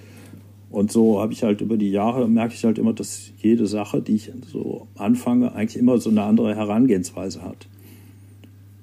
Und 0.71 0.93
so 0.93 1.21
habe 1.21 1.33
ich 1.33 1.43
halt 1.43 1.63
über 1.63 1.79
die 1.79 1.91
Jahre, 1.91 2.29
merke 2.29 2.53
ich 2.53 2.65
halt 2.65 2.79
immer, 2.79 2.93
dass 2.93 3.33
jede 3.39 3.67
Sache, 3.67 4.03
die 4.03 4.17
ich 4.17 4.31
so 4.53 4.89
anfange, 4.97 5.55
eigentlich 5.55 5.79
immer 5.79 5.99
so 5.99 6.11
eine 6.11 6.25
andere 6.25 6.55
Herangehensweise 6.55 7.43
hat. 7.43 7.67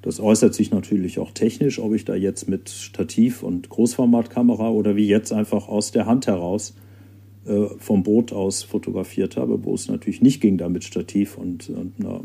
Das 0.02 0.20
äußert 0.20 0.56
sich 0.56 0.72
natürlich 0.72 1.20
auch 1.20 1.32
technisch, 1.32 1.80
ob 1.80 1.94
ich 1.94 2.06
da 2.06 2.16
jetzt 2.16 2.50
mit 2.50 2.70
Stativ 2.70 3.44
und 3.44 3.70
Großformatkamera 3.70 4.70
oder 4.70 4.96
wie 4.96 5.08
jetzt 5.08 5.32
einfach 5.32 5.68
aus 5.68 5.92
der 5.92 6.08
Hand 6.08 6.26
heraus 6.26 6.74
äh, 7.46 7.68
vom 7.78 8.04
Boot 8.04 8.34
aus 8.34 8.64
fotografiert 8.64 9.38
habe, 9.38 9.64
wo 9.64 9.76
es 9.76 9.88
natürlich 9.88 10.22
nicht 10.22 10.42
ging, 10.42 10.58
da 10.58 10.70
mit 10.70 10.84
Stativ 10.84 11.38
und, 11.38 11.70
und 11.70 11.94
einer 12.00 12.22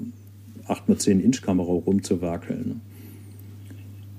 8x10 0.69 1.21
Inch 1.21 1.43
Kamera 1.43 1.73
rumzuwerkeln. 1.73 2.81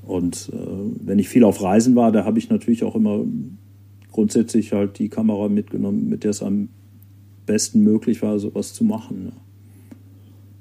Und 0.06 0.52
äh, 0.54 0.58
wenn 1.06 1.20
ich 1.20 1.28
viel 1.28 1.44
auf 1.44 1.62
Reisen 1.62 1.96
war, 1.96 2.12
da 2.12 2.26
habe 2.26 2.40
ich 2.40 2.50
natürlich 2.50 2.84
auch 2.84 2.96
immer 2.96 3.26
grundsätzlich 4.12 4.72
halt 4.72 5.00
die 5.00 5.10
Kamera 5.10 5.50
mitgenommen, 5.50 6.08
mit 6.08 6.24
der 6.24 6.32
es 6.32 6.42
am 6.42 6.70
besten 7.46 7.84
möglich 7.84 8.22
war, 8.22 8.40
sowas 8.40 8.74
zu 8.74 8.84
machen. 8.84 9.26
Ne? 9.26 9.32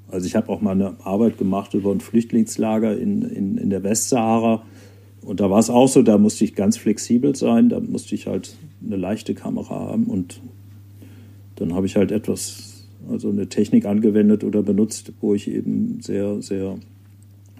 Also 0.09 0.25
ich 0.25 0.35
habe 0.35 0.49
auch 0.49 0.61
mal 0.61 0.71
eine 0.71 0.95
Arbeit 1.03 1.37
gemacht 1.37 1.73
über 1.73 1.91
ein 1.91 1.99
Flüchtlingslager 1.99 2.97
in, 2.97 3.21
in, 3.23 3.57
in 3.57 3.69
der 3.69 3.83
Westsahara. 3.83 4.63
Und 5.21 5.39
da 5.39 5.49
war 5.49 5.59
es 5.59 5.69
auch 5.69 5.87
so, 5.87 6.01
da 6.03 6.17
musste 6.17 6.45
ich 6.45 6.55
ganz 6.55 6.77
flexibel 6.77 7.35
sein, 7.35 7.69
da 7.69 7.79
musste 7.79 8.15
ich 8.15 8.27
halt 8.27 8.55
eine 8.85 8.95
leichte 8.95 9.33
Kamera 9.33 9.75
haben 9.75 10.05
und 10.05 10.39
dann 11.55 11.73
habe 11.73 11.87
ich 11.87 11.95
halt 11.95 12.11
etwas, 12.11 12.85
also 13.09 13.29
eine 13.29 13.49
Technik 13.49 13.85
angewendet 13.85 14.43
oder 14.43 14.63
benutzt, 14.63 15.11
wo 15.19 15.33
ich 15.33 15.49
eben 15.49 15.99
sehr, 16.01 16.41
sehr 16.41 16.77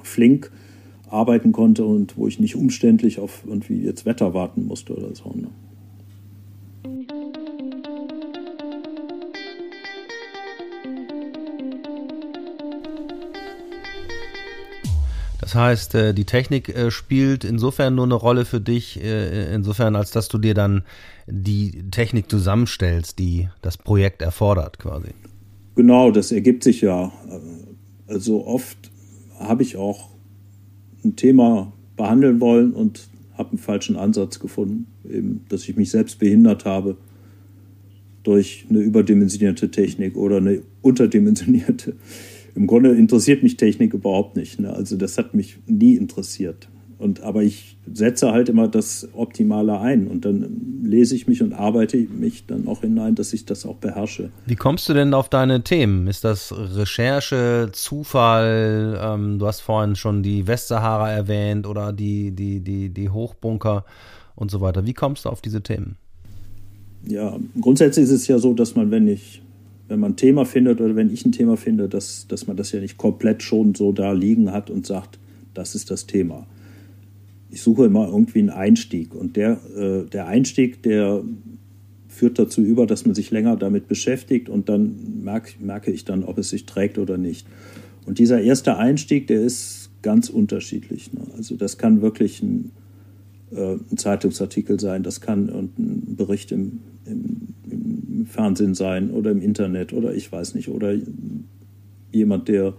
flink 0.02 0.52
arbeiten 1.10 1.52
konnte 1.52 1.86
und 1.86 2.18
wo 2.18 2.28
ich 2.28 2.40
nicht 2.40 2.56
umständlich 2.56 3.20
auf 3.20 3.44
irgendwie 3.46 3.82
jetzt 3.84 4.06
Wetter 4.06 4.34
warten 4.34 4.66
musste 4.66 4.96
oder 4.96 5.14
so. 5.16 5.34
Ne? 5.36 5.48
Das 15.48 15.56
heißt, 15.56 15.96
äh, 15.96 16.14
die 16.14 16.26
Technik 16.26 16.68
äh, 16.68 16.92
spielt 16.92 17.46
insofern 17.46 17.96
nur 17.96 18.04
eine 18.04 18.16
Rolle 18.16 18.44
für 18.44 18.60
dich, 18.60 19.02
äh, 19.02 19.56
insofern 19.56 19.96
als 19.96 20.12
dass 20.12 20.28
du 20.28 20.40
dir 20.40 20.54
dann 20.54 20.84
die 21.26 21.86
Technik 21.90 22.30
zusammenstellst, 22.30 23.18
die 23.18 23.48
das 23.62 23.78
Projekt 23.78 24.22
erfordert 24.22 24.78
quasi. 24.78 25.12
Genau, 25.76 26.12
das 26.12 26.34
ergibt 26.34 26.66
sich 26.66 26.82
ja. 26.82 27.14
Also 28.08 28.46
oft 28.46 28.92
habe 29.40 29.64
ich 29.64 29.78
auch 29.78 30.10
ein 31.06 31.16
Thema 31.16 31.72
behandeln 31.96 32.42
wollen 32.42 32.74
und 32.74 33.08
habe 33.38 33.52
einen 33.52 33.60
falschen 33.60 33.96
Ansatz 33.96 34.40
gefunden, 34.40 34.88
eben, 35.10 35.46
dass 35.48 35.70
ich 35.70 35.78
mich 35.78 35.92
selbst 35.92 36.20
behindert 36.20 36.66
habe 36.66 36.98
durch 38.24 38.66
eine 38.70 38.80
überdimensionierte 38.80 39.72
Technik 39.72 40.18
oder 40.18 40.38
eine 40.38 40.62
unterdimensionierte 40.82 41.96
im 42.58 42.66
Grunde 42.66 42.90
interessiert 42.96 43.44
mich 43.44 43.56
Technik 43.56 43.94
überhaupt 43.94 44.36
nicht. 44.36 44.60
Ne? 44.60 44.74
Also 44.74 44.98
das 44.98 45.20
hat 45.20 45.36
mich 45.36 45.60
nie 45.68 45.96
interessiert. 45.96 46.68
Und, 46.98 47.22
aber 47.22 47.44
ich 47.44 47.78
setze 47.86 48.32
halt 48.32 48.50
immer 48.50 48.68
das 48.68 49.08
Optimale 49.14 49.80
ein 49.80 50.08
und 50.08 50.26
dann 50.26 50.82
lese 50.84 51.16
ich 51.16 51.28
mich 51.28 51.44
und 51.44 51.54
arbeite 51.54 51.98
mich 51.98 52.48
dann 52.48 52.68
auch 52.68 52.82
hinein, 52.82 53.14
dass 53.14 53.34
ich 53.34 53.46
das 53.46 53.68
auch 53.68 53.76
beherrsche. 53.76 54.32
Wie 54.48 54.56
kommst 54.56 54.90
du 54.90 54.96
denn 54.96 55.14
auf 55.14 55.30
deine 55.30 55.64
Themen? 55.64 56.08
Ist 56.08 56.24
das 56.24 56.52
Recherche, 56.52 57.70
Zufall? 57.72 59.00
Ähm, 59.00 59.38
du 59.38 59.46
hast 59.46 59.60
vorhin 59.60 59.96
schon 59.96 60.24
die 60.24 60.48
Westsahara 60.48 61.12
erwähnt 61.12 61.68
oder 61.68 61.94
die, 61.94 62.32
die, 62.32 62.62
die, 62.62 62.90
die 62.90 63.10
Hochbunker 63.12 63.86
und 64.36 64.50
so 64.50 64.62
weiter. 64.62 64.88
Wie 64.88 64.94
kommst 64.94 65.26
du 65.26 65.30
auf 65.30 65.42
diese 65.42 65.62
Themen? 65.62 65.98
Ja, 67.06 67.38
grundsätzlich 67.62 68.06
ist 68.06 68.12
es 68.12 68.28
ja 68.28 68.40
so, 68.40 68.56
dass 68.56 68.76
man, 68.76 68.90
wenn 68.90 69.08
ich 69.08 69.44
wenn 69.88 70.00
man 70.00 70.12
ein 70.14 70.16
Thema 70.18 70.46
findet 70.46 70.82
oder 70.82 70.96
wenn 70.96 71.12
ich 71.12 71.26
ein 71.26 71.32
Thema 71.32 71.58
finde, 71.58 71.88
dass, 71.88 72.28
dass 72.28 72.48
man 72.48 72.58
das 72.58 72.72
ja 72.72 72.80
nicht 72.80 72.98
komplett 72.98 73.44
schon 73.44 73.76
so 73.76 73.92
da 73.92 74.12
liegen 74.12 74.52
hat 74.52 74.70
und 74.70 74.86
sagt, 74.86 75.20
das 75.54 75.76
ist 75.76 75.92
das 75.92 76.06
Thema. 76.06 76.46
Ich 77.50 77.62
suche 77.62 77.86
immer 77.86 78.08
irgendwie 78.08 78.40
einen 78.40 78.50
Einstieg 78.50 79.16
und 79.16 79.36
der, 79.36 79.60
äh, 79.78 80.10
der 80.10 80.28
Einstieg, 80.28 80.84
der 80.84 81.24
führt 82.08 82.40
dazu 82.40 82.62
über, 82.62 82.86
dass 82.86 83.06
man 83.06 83.16
sich 83.16 83.32
länger 83.32 83.56
damit 83.56 83.88
beschäftigt 83.88 84.50
und 84.50 84.70
dann 84.70 85.24
merke, 85.24 85.54
merke 85.60 85.92
ich 85.92 86.04
dann, 86.04 86.24
ob 86.24 86.38
es 86.38 86.50
sich 86.50 86.66
trägt 86.66 86.98
oder 86.98 87.18
nicht. 87.18 87.48
Und 88.06 88.20
dieser 88.20 88.42
erste 88.42 88.78
Einstieg, 88.78 89.28
der 89.28 89.42
ist 89.42 89.92
ganz 90.02 90.30
unterschiedlich. 90.30 91.14
Ne? 91.14 91.22
Also 91.36 91.56
das 91.56 91.78
kann 91.78 92.02
wirklich 92.02 92.42
ein, 92.42 92.72
ein 93.52 93.98
Zeitungsartikel 93.98 94.80
sein, 94.80 95.04
das 95.04 95.22
kann 95.22 95.50
ein 95.50 96.16
Bericht 96.16 96.52
im, 96.52 96.80
im, 97.06 97.54
im, 97.70 98.26
Fernsehen 98.26 98.76
sein 98.76 99.12
oder 99.12 99.32
im 99.32 99.42
Internet 99.42 99.94
oder 99.94 100.14
ich 100.14 100.30
weiß 100.30 100.54
nicht, 100.56 100.68
oder 100.68 100.94
jemand, 102.12 102.50
der 102.50 102.74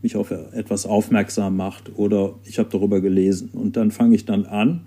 mich 0.00 0.16
auf 0.16 0.30
etwas 0.30 0.86
aufmerksam 0.86 1.56
macht 1.56 1.90
oder 1.96 2.34
ich 2.44 2.58
habe 2.58 2.70
darüber 2.70 3.00
gelesen. 3.00 3.50
Und 3.52 3.76
dann 3.76 3.90
fange 3.90 4.14
ich 4.14 4.24
dann 4.24 4.46
an, 4.46 4.86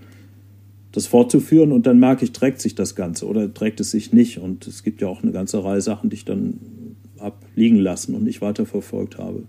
das 0.92 1.06
fortzuführen 1.06 1.72
und 1.72 1.86
dann 1.86 2.00
merke 2.00 2.24
ich, 2.24 2.32
trägt 2.32 2.62
sich 2.62 2.74
das 2.74 2.96
Ganze 2.96 3.28
oder 3.28 3.54
trägt 3.54 3.80
es 3.80 3.92
sich 3.92 4.14
nicht. 4.14 4.40
Und 4.40 4.66
es 4.66 4.84
gibt 4.84 5.02
ja 5.02 5.08
auch 5.08 5.22
eine 5.22 5.32
ganze 5.32 5.64
Reihe 5.64 5.82
Sachen, 5.82 6.10
die 6.10 6.16
ich 6.16 6.26
dann 6.26 6.60
abliegen 7.20 7.78
lassen 7.78 8.16
und 8.16 8.24
nicht 8.24 8.42
weiterverfolgt 8.42 9.18
habe. 9.18 9.44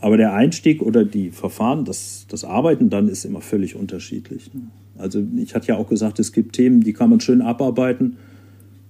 Aber 0.00 0.16
der 0.16 0.34
Einstieg 0.34 0.82
oder 0.82 1.04
die 1.04 1.30
Verfahren, 1.30 1.84
das, 1.84 2.26
das 2.28 2.44
Arbeiten 2.44 2.90
dann 2.90 3.08
ist 3.08 3.24
immer 3.24 3.40
völlig 3.40 3.74
unterschiedlich. 3.76 4.50
Also 4.98 5.22
ich 5.36 5.54
hatte 5.54 5.68
ja 5.68 5.76
auch 5.76 5.88
gesagt, 5.88 6.18
es 6.18 6.32
gibt 6.32 6.54
Themen, 6.54 6.82
die 6.82 6.92
kann 6.92 7.10
man 7.10 7.20
schön 7.20 7.42
abarbeiten. 7.42 8.16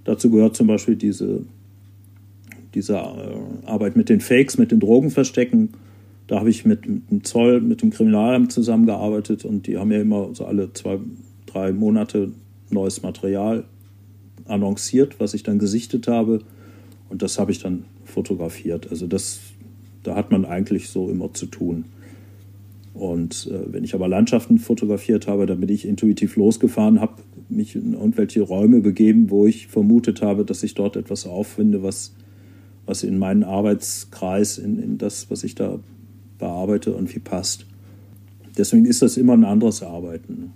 Dazu 0.05 0.31
gehört 0.31 0.57
zum 0.57 0.67
Beispiel 0.67 0.97
diese, 0.97 1.45
diese 2.75 2.95
äh, 2.95 3.67
Arbeit 3.67 3.97
mit 3.97 4.09
den 4.09 4.21
Fakes, 4.21 4.59
mit 4.59 4.71
den 4.71 4.81
Drogenverstecken. 4.81 5.71
Da 6.27 6.41
habe 6.41 6.51
ich 6.51 6.65
mit, 6.65 6.89
mit 6.89 7.11
dem 7.11 7.25
Zoll, 7.25 7.61
mit 7.61 7.83
dem 7.83 7.91
Kriminalamt 7.91 8.53
zusammengearbeitet 8.53 9.45
und 9.45 9.67
die 9.67 9.79
haben 9.79 9.93
ja 9.93 10.01
immer 10.01 10.35
so 10.35 10.47
alle 10.47 10.73
zwei, 10.73 10.99
drei 11.47 11.73
Monate 11.73 12.33
neues 12.71 13.03
Material 13.03 13.65
annonciert, 14.47 15.21
was 15.21 15.35
ich 15.35 15.43
dann 15.43 15.59
gesichtet 15.59 16.09
habe. 16.09 16.41
Und 17.09 17.23
das 17.23 17.39
habe 17.39 17.53
ich 17.53 17.61
dann 17.61 17.85
fotografiert. 18.05 18.91
Also 18.91 19.07
das, 19.07 19.41
da 20.05 20.15
hat 20.15 20.31
man 20.31 20.45
eigentlich 20.45 20.89
so 20.89 21.11
immer 21.11 21.33
zu 21.35 21.47
tun. 21.47 21.87
Und 22.95 23.51
äh, 23.51 23.73
wenn 23.73 23.83
ich 23.83 23.95
aber 23.95 24.07
Landschaften 24.07 24.59
fotografiert 24.59 25.27
habe, 25.27 25.47
dann 25.47 25.61
bin 25.61 25.69
ich 25.69 25.87
intuitiv 25.87 26.37
losgefahren, 26.37 27.01
habe 27.01 27.23
mich 27.49 27.75
in 27.75 27.95
irgendwelche 27.95 28.43
Räume 28.43 28.81
begeben, 28.81 29.31
wo 29.31 29.47
ich 29.47 29.67
vermutet 29.67 30.23
habe, 30.23 30.45
dass 30.45 30.63
ich 30.63 30.75
dort 30.75 30.97
etwas 30.97 31.27
auffinde, 31.27 31.83
was, 31.83 32.15
was 32.87 33.03
in 33.03 33.19
meinen 33.19 33.43
Arbeitskreis, 33.43 34.59
in, 34.59 34.79
in 34.79 34.99
das, 34.99 35.31
was 35.31 35.43
ich 35.43 35.57
da 35.57 35.81
bearbeite, 36.39 36.91
irgendwie 36.91 37.19
passt. 37.19 37.67
Deswegen 38.57 38.85
ist 38.85 39.03
das 39.03 39.17
immer 39.17 39.33
ein 39.33 39.45
anderes 39.45 39.83
Arbeiten. 39.83 40.53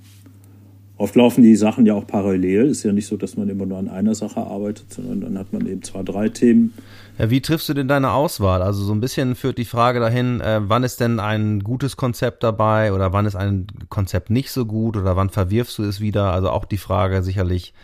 Oft 0.99 1.14
laufen 1.14 1.43
die 1.43 1.55
Sachen 1.55 1.87
ja 1.87 1.95
auch 1.95 2.09
parallel. 2.09 2.67
Ist 2.67 2.83
ja 2.83 2.93
nicht 2.93 3.07
so, 3.07 3.17
dass 3.17 3.37
man 3.37 3.49
immer 3.49 3.67
nur 3.67 3.78
an 3.78 3.88
einer 3.88 4.17
Sache 4.17 4.40
arbeitet, 4.40 4.93
sondern 4.93 5.21
dann 5.21 5.38
hat 5.38 5.52
man 5.52 5.64
eben 5.67 5.81
zwei, 5.85 6.02
drei 6.02 6.28
Themen. 6.28 6.75
Ja, 7.19 7.31
wie 7.31 7.40
triffst 7.40 7.69
du 7.69 7.75
denn 7.75 7.87
deine 7.87 8.11
Auswahl? 8.11 8.62
Also 8.62 8.85
so 8.85 8.93
ein 8.93 9.00
bisschen 9.00 9.37
führt 9.37 9.59
die 9.59 9.64
Frage 9.64 10.00
dahin, 10.00 10.40
äh, 10.40 10.61
wann 10.62 10.83
ist 10.83 10.99
denn 10.99 11.21
ein 11.21 11.61
gutes 11.61 11.97
Konzept 11.97 12.43
dabei 12.43 12.93
oder 12.93 13.12
wann 13.12 13.26
ist 13.26 13.37
ein 13.37 13.69
Konzept 13.88 14.31
nicht 14.31 14.50
so 14.50 14.67
gut 14.67 14.97
oder 14.97 15.14
wann 15.14 15.31
verwirfst 15.31 15.78
du 15.78 15.85
es 15.85 16.00
wieder? 16.00 16.33
Also 16.33 16.50
auch 16.50 16.64
die 16.64 16.78
Frage 16.78 17.23
sicherlich, 17.23 17.75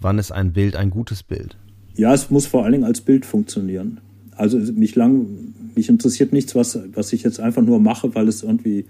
wann 0.00 0.18
ist 0.18 0.32
ein 0.32 0.54
Bild 0.54 0.74
ein 0.74 0.88
gutes 0.88 1.22
Bild? 1.22 1.58
Ja, 1.94 2.14
es 2.14 2.30
muss 2.30 2.46
vor 2.46 2.64
allen 2.64 2.72
Dingen 2.72 2.84
als 2.84 3.02
Bild 3.02 3.26
funktionieren. 3.26 4.00
Also 4.34 4.56
mich 4.56 4.96
lang, 4.96 5.26
mich 5.74 5.90
interessiert 5.90 6.32
nichts, 6.32 6.54
was, 6.54 6.78
was 6.94 7.12
ich 7.12 7.22
jetzt 7.22 7.38
einfach 7.38 7.60
nur 7.60 7.80
mache, 7.80 8.14
weil 8.14 8.28
es 8.28 8.42
irgendwie 8.42 8.86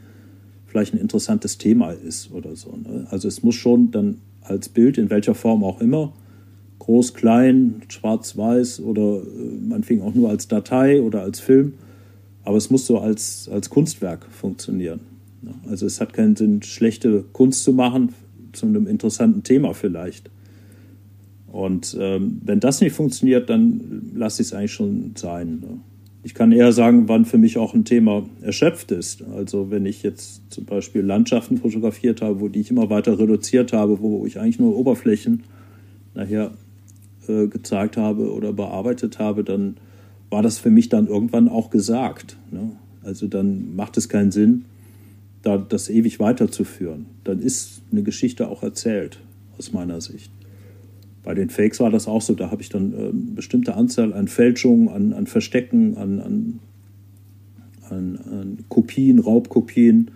vielleicht 0.72 0.94
ein 0.94 1.00
interessantes 1.00 1.58
Thema 1.58 1.90
ist 1.90 2.32
oder 2.32 2.56
so. 2.56 2.70
Ne? 2.70 3.06
Also 3.10 3.28
es 3.28 3.42
muss 3.42 3.56
schon 3.56 3.90
dann 3.90 4.22
als 4.40 4.70
Bild, 4.70 4.96
in 4.96 5.10
welcher 5.10 5.34
Form 5.34 5.62
auch 5.62 5.82
immer, 5.82 6.14
groß, 6.78 7.12
klein, 7.12 7.82
schwarz-weiß 7.88 8.80
oder 8.80 9.18
äh, 9.18 9.68
man 9.68 9.84
fing 9.84 10.00
auch 10.00 10.14
nur 10.14 10.30
als 10.30 10.48
Datei 10.48 11.02
oder 11.02 11.20
als 11.20 11.40
Film, 11.40 11.74
aber 12.42 12.56
es 12.56 12.70
muss 12.70 12.86
so 12.86 12.98
als, 12.98 13.50
als 13.52 13.68
Kunstwerk 13.68 14.26
funktionieren. 14.30 15.00
Ne? 15.42 15.52
Also 15.68 15.84
es 15.84 16.00
hat 16.00 16.14
keinen 16.14 16.36
Sinn, 16.36 16.62
schlechte 16.62 17.22
Kunst 17.32 17.64
zu 17.64 17.74
machen 17.74 18.14
zu 18.54 18.64
einem 18.64 18.86
interessanten 18.86 19.42
Thema 19.42 19.74
vielleicht. 19.74 20.30
Und 21.48 21.94
ähm, 22.00 22.40
wenn 22.42 22.60
das 22.60 22.80
nicht 22.80 22.94
funktioniert, 22.94 23.50
dann 23.50 24.10
lasse 24.14 24.40
ich 24.40 24.48
es 24.48 24.54
eigentlich 24.54 24.72
schon 24.72 25.12
sein. 25.16 25.60
Ne? 25.60 25.80
Ich 26.24 26.34
kann 26.34 26.52
eher 26.52 26.72
sagen, 26.72 27.08
wann 27.08 27.24
für 27.24 27.38
mich 27.38 27.58
auch 27.58 27.74
ein 27.74 27.84
Thema 27.84 28.24
erschöpft 28.42 28.92
ist. 28.92 29.24
Also 29.34 29.70
wenn 29.70 29.86
ich 29.86 30.04
jetzt 30.04 30.42
zum 30.50 30.64
Beispiel 30.66 31.02
Landschaften 31.02 31.58
fotografiert 31.58 32.22
habe, 32.22 32.40
wo 32.40 32.48
die 32.48 32.60
ich 32.60 32.70
immer 32.70 32.90
weiter 32.90 33.18
reduziert 33.18 33.72
habe, 33.72 34.00
wo 34.00 34.24
ich 34.24 34.38
eigentlich 34.38 34.60
nur 34.60 34.76
Oberflächen 34.76 35.42
nachher 36.14 36.52
äh, 37.26 37.48
gezeigt 37.48 37.96
habe 37.96 38.32
oder 38.32 38.52
bearbeitet 38.52 39.18
habe, 39.18 39.42
dann 39.42 39.76
war 40.30 40.42
das 40.42 40.58
für 40.58 40.70
mich 40.70 40.88
dann 40.88 41.08
irgendwann 41.08 41.48
auch 41.48 41.70
gesagt. 41.70 42.36
Ne? 42.52 42.70
Also 43.02 43.26
dann 43.26 43.74
macht 43.74 43.96
es 43.96 44.08
keinen 44.08 44.30
Sinn, 44.30 44.64
da 45.42 45.58
das 45.58 45.90
ewig 45.90 46.20
weiterzuführen. 46.20 47.06
Dann 47.24 47.40
ist 47.40 47.82
eine 47.90 48.04
Geschichte 48.04 48.48
auch 48.48 48.62
erzählt, 48.62 49.18
aus 49.58 49.72
meiner 49.72 50.00
Sicht. 50.00 50.30
Bei 51.22 51.34
den 51.34 51.50
Fakes 51.50 51.80
war 51.80 51.90
das 51.90 52.08
auch 52.08 52.22
so. 52.22 52.34
Da 52.34 52.50
habe 52.50 52.62
ich 52.62 52.68
dann 52.68 52.94
eine 52.94 53.06
ähm, 53.06 53.34
bestimmte 53.34 53.74
Anzahl 53.74 54.12
an 54.12 54.28
Fälschungen, 54.28 54.88
an, 54.88 55.12
an 55.12 55.26
Verstecken, 55.26 55.96
an, 55.96 56.20
an, 56.20 56.58
an, 57.90 58.18
an 58.30 58.58
Kopien, 58.68 59.18
Raubkopien 59.18 60.10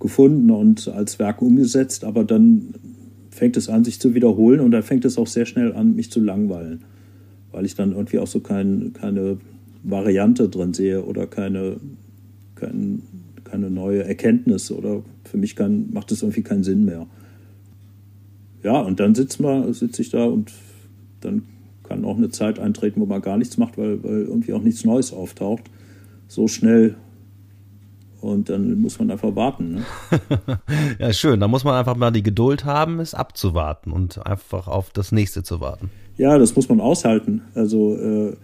gefunden 0.00 0.50
und 0.50 0.88
als 0.88 1.18
Werk 1.18 1.40
umgesetzt. 1.40 2.04
Aber 2.04 2.24
dann 2.24 2.74
fängt 3.30 3.56
es 3.56 3.68
an, 3.68 3.84
sich 3.84 4.00
zu 4.00 4.14
wiederholen 4.14 4.60
und 4.60 4.70
dann 4.70 4.82
fängt 4.82 5.04
es 5.04 5.18
auch 5.18 5.26
sehr 5.26 5.46
schnell 5.46 5.72
an, 5.72 5.94
mich 5.94 6.10
zu 6.10 6.20
langweilen, 6.20 6.84
weil 7.52 7.64
ich 7.64 7.74
dann 7.74 7.92
irgendwie 7.92 8.18
auch 8.18 8.26
so 8.26 8.40
kein, 8.40 8.92
keine 8.92 9.38
Variante 9.82 10.48
drin 10.48 10.72
sehe 10.72 11.04
oder 11.04 11.26
keine, 11.26 11.76
kein, 12.54 13.02
keine 13.44 13.70
neue 13.70 14.04
Erkenntnis 14.04 14.70
oder 14.70 15.02
für 15.24 15.36
mich 15.36 15.56
kann, 15.56 15.90
macht 15.92 16.10
es 16.12 16.22
irgendwie 16.22 16.42
keinen 16.42 16.64
Sinn 16.64 16.84
mehr. 16.84 17.06
Ja, 18.64 18.80
und 18.80 18.98
dann 18.98 19.14
sitze 19.14 19.72
sitz 19.72 19.98
ich 19.98 20.10
da 20.10 20.24
und 20.24 20.50
dann 21.20 21.42
kann 21.84 22.04
auch 22.04 22.16
eine 22.16 22.30
Zeit 22.30 22.58
eintreten, 22.58 23.00
wo 23.00 23.06
man 23.06 23.20
gar 23.20 23.36
nichts 23.36 23.58
macht, 23.58 23.78
weil, 23.78 24.02
weil 24.02 24.22
irgendwie 24.22 24.54
auch 24.54 24.62
nichts 24.62 24.84
Neues 24.84 25.12
auftaucht. 25.12 25.64
So 26.28 26.48
schnell 26.48 26.96
und 28.24 28.48
dann 28.48 28.80
muss 28.80 28.98
man 28.98 29.10
einfach 29.10 29.36
warten. 29.36 29.74
Ne? 29.74 29.84
ja, 30.98 31.12
schön. 31.12 31.40
Da 31.40 31.46
muss 31.46 31.62
man 31.62 31.74
einfach 31.74 31.94
mal 31.94 32.10
die 32.10 32.22
Geduld 32.22 32.64
haben, 32.64 32.98
es 33.00 33.12
abzuwarten 33.12 33.92
und 33.92 34.26
einfach 34.26 34.66
auf 34.66 34.90
das 34.90 35.12
nächste 35.12 35.42
zu 35.42 35.60
warten. 35.60 35.90
Ja, 36.16 36.38
das 36.38 36.56
muss 36.56 36.70
man 36.70 36.80
aushalten. 36.80 37.42
Also 37.54 37.94
äh, 37.94 38.36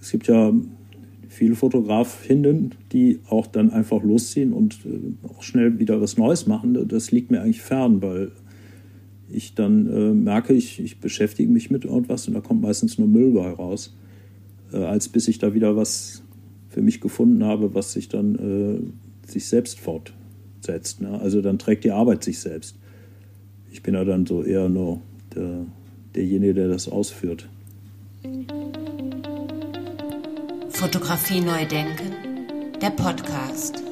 es 0.00 0.12
gibt 0.12 0.28
ja 0.28 0.52
viele 1.28 1.56
Fotografinnen, 1.56 2.76
die 2.92 3.18
auch 3.28 3.48
dann 3.48 3.70
einfach 3.70 4.04
losziehen 4.04 4.52
und 4.52 4.78
äh, 4.86 5.26
auch 5.28 5.42
schnell 5.42 5.80
wieder 5.80 6.00
was 6.00 6.16
Neues 6.16 6.46
machen. 6.46 6.86
Das 6.86 7.10
liegt 7.10 7.32
mir 7.32 7.42
eigentlich 7.42 7.62
fern, 7.62 8.00
weil 8.00 8.30
ich 9.32 9.54
dann 9.54 9.86
äh, 9.86 10.12
merke, 10.12 10.52
ich, 10.52 10.80
ich 10.80 11.00
beschäftige 11.00 11.50
mich 11.50 11.70
mit 11.70 11.84
irgendwas 11.84 12.28
und 12.28 12.34
da 12.34 12.40
kommt 12.40 12.62
meistens 12.62 12.98
nur 12.98 13.08
Müll 13.08 13.32
bei 13.32 13.50
raus, 13.50 13.94
äh, 14.72 14.78
als 14.78 15.08
bis 15.08 15.28
ich 15.28 15.38
da 15.38 15.54
wieder 15.54 15.76
was 15.76 16.22
für 16.68 16.82
mich 16.82 17.00
gefunden 17.00 17.44
habe, 17.44 17.74
was 17.74 17.92
sich 17.92 18.08
dann 18.08 18.34
äh, 19.26 19.30
sich 19.30 19.46
selbst 19.46 19.78
fortsetzt. 19.80 21.00
Ne? 21.00 21.20
Also 21.20 21.42
dann 21.42 21.58
trägt 21.58 21.84
die 21.84 21.90
Arbeit 21.90 22.24
sich 22.24 22.38
selbst. 22.38 22.76
Ich 23.70 23.82
bin 23.82 23.94
ja 23.94 24.04
dann 24.04 24.26
so 24.26 24.42
eher 24.42 24.68
nur 24.68 25.00
der, 25.34 25.66
derjenige, 26.14 26.54
der 26.54 26.68
das 26.68 26.88
ausführt. 26.88 27.48
Fotografie 30.68 31.40
neu 31.40 31.66
denken, 31.66 32.12
der 32.80 32.90
Podcast. 32.90 33.82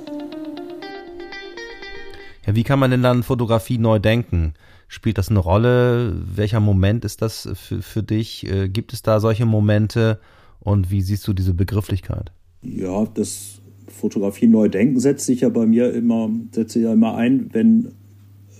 Ja, 2.46 2.54
wie 2.54 2.64
kann 2.64 2.78
man 2.78 2.90
denn 2.90 3.02
dann 3.02 3.22
Fotografie 3.22 3.78
neu 3.78 3.98
denken? 3.98 4.54
Spielt 4.92 5.18
das 5.18 5.30
eine 5.30 5.38
Rolle? 5.38 6.16
Welcher 6.34 6.58
Moment 6.58 7.04
ist 7.04 7.22
das 7.22 7.48
für, 7.54 7.80
für 7.80 8.02
dich? 8.02 8.44
Äh, 8.50 8.68
gibt 8.68 8.92
es 8.92 9.02
da 9.02 9.20
solche 9.20 9.46
Momente? 9.46 10.18
Und 10.58 10.90
wie 10.90 11.00
siehst 11.00 11.28
du 11.28 11.32
diese 11.32 11.54
Begrifflichkeit? 11.54 12.32
Ja, 12.62 13.06
das 13.14 13.60
Fotografie 13.86 14.48
neu 14.48 14.68
denken 14.68 14.98
setzt 14.98 15.26
sich 15.26 15.42
ja 15.42 15.48
bei 15.48 15.64
mir 15.64 15.94
immer, 15.94 16.28
setze 16.50 16.80
ja 16.80 16.92
immer 16.92 17.14
ein, 17.14 17.50
wenn, 17.52 17.92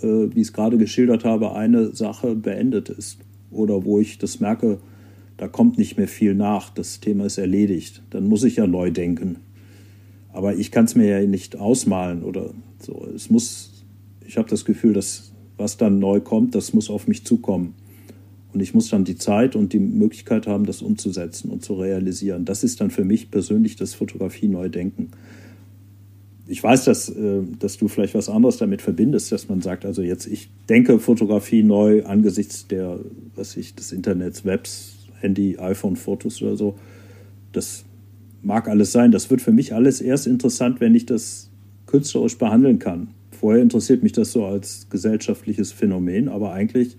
äh, 0.03 0.33
wie 0.33 0.43
ich 0.43 0.47
es 0.47 0.53
gerade 0.53 0.79
geschildert 0.79 1.25
habe, 1.25 1.57
eine 1.57 1.97
Sache 1.97 2.37
beendet 2.37 2.91
ist. 2.91 3.19
Oder 3.51 3.85
wo 3.85 3.99
ich 3.99 4.19
das 4.19 4.39
merke, 4.39 4.79
da 5.37 5.49
kommt 5.49 5.79
nicht 5.79 5.97
mehr 5.97 6.07
viel 6.07 6.37
nach, 6.37 6.71
das 6.71 7.01
Thema 7.01 7.25
ist 7.25 7.39
erledigt. 7.39 8.05
Dann 8.11 8.29
muss 8.29 8.45
ich 8.45 8.55
ja 8.55 8.69
neu 8.69 8.93
denken. 8.93 9.39
Aber 10.33 10.55
ich 10.55 10.71
kann 10.71 10.85
es 10.85 10.95
mir 10.95 11.09
ja 11.09 11.27
nicht 11.27 11.57
ausmalen 11.57 12.23
oder 12.23 12.55
so. 12.79 13.05
Es 13.17 13.31
muss, 13.31 13.85
ich 14.25 14.39
habe 14.39 14.49
das 14.49 14.65
Gefühl, 14.65 14.93
dass 14.93 15.30
was 15.61 15.77
dann 15.77 16.01
neu 16.01 16.21
kommt, 16.21 16.57
das 16.57 16.73
muss 16.73 16.91
auf 16.91 17.07
mich 17.07 17.25
zukommen. 17.25 17.75
Und 18.53 18.61
ich 18.61 18.75
muss 18.75 18.89
dann 18.89 19.05
die 19.05 19.17
Zeit 19.17 19.55
und 19.55 19.73
die 19.73 19.79
Möglichkeit 19.79 20.49
haben, 20.49 20.67
das 20.67 20.83
umzusetzen 20.83 21.51
und 21.51 21.63
zu 21.63 21.75
realisieren. 21.75 22.45
Das 22.45 22.65
ist 22.65 22.81
dann 22.81 22.91
für 22.91 23.05
mich 23.05 23.31
persönlich 23.31 23.77
das 23.77 23.95
Fotografie 23.95 24.49
neu 24.49 24.69
denken. 24.69 25.11
Ich 26.49 26.61
weiß, 26.61 26.85
dass, 26.85 27.09
äh, 27.09 27.43
dass 27.61 27.79
du 27.79 27.87
vielleicht 27.87 28.15
was 28.15 28.29
anderes 28.29 28.57
damit 28.57 28.83
verbindest, 28.83 29.31
dass 29.31 29.49
man 29.49 29.61
sagt, 29.61 29.85
also 29.85 30.03
jetzt 30.03 30.27
ich 30.27 30.51
denke 30.69 30.99
Fotografie 30.99 31.63
neu 31.63 32.05
angesichts 32.05 32.67
der, 32.67 32.99
was 33.37 33.57
ich, 33.57 33.77
des 33.77 33.93
Internets, 33.93 34.45
Webs, 34.45 34.97
Handy, 35.21 35.59
iPhone, 35.59 35.95
Fotos 35.95 36.43
oder 36.43 36.57
so. 36.57 36.77
Das 37.53 37.85
mag 38.43 38.69
alles 38.69 38.91
sein. 38.91 39.13
Das 39.13 39.31
wird 39.31 39.43
für 39.43 39.53
mich 39.53 39.75
alles 39.75 40.01
erst 40.01 40.27
interessant, 40.27 40.81
wenn 40.81 40.97
ich 40.97 41.07
das 41.07 41.51
künstlerisch 41.87 42.37
behandeln 42.37 42.81
kann. 42.81 43.09
Vorher 43.41 43.63
interessiert 43.63 44.03
mich 44.03 44.13
das 44.13 44.33
so 44.33 44.45
als 44.45 44.87
gesellschaftliches 44.91 45.73
Phänomen, 45.73 46.29
aber 46.29 46.53
eigentlich 46.53 46.99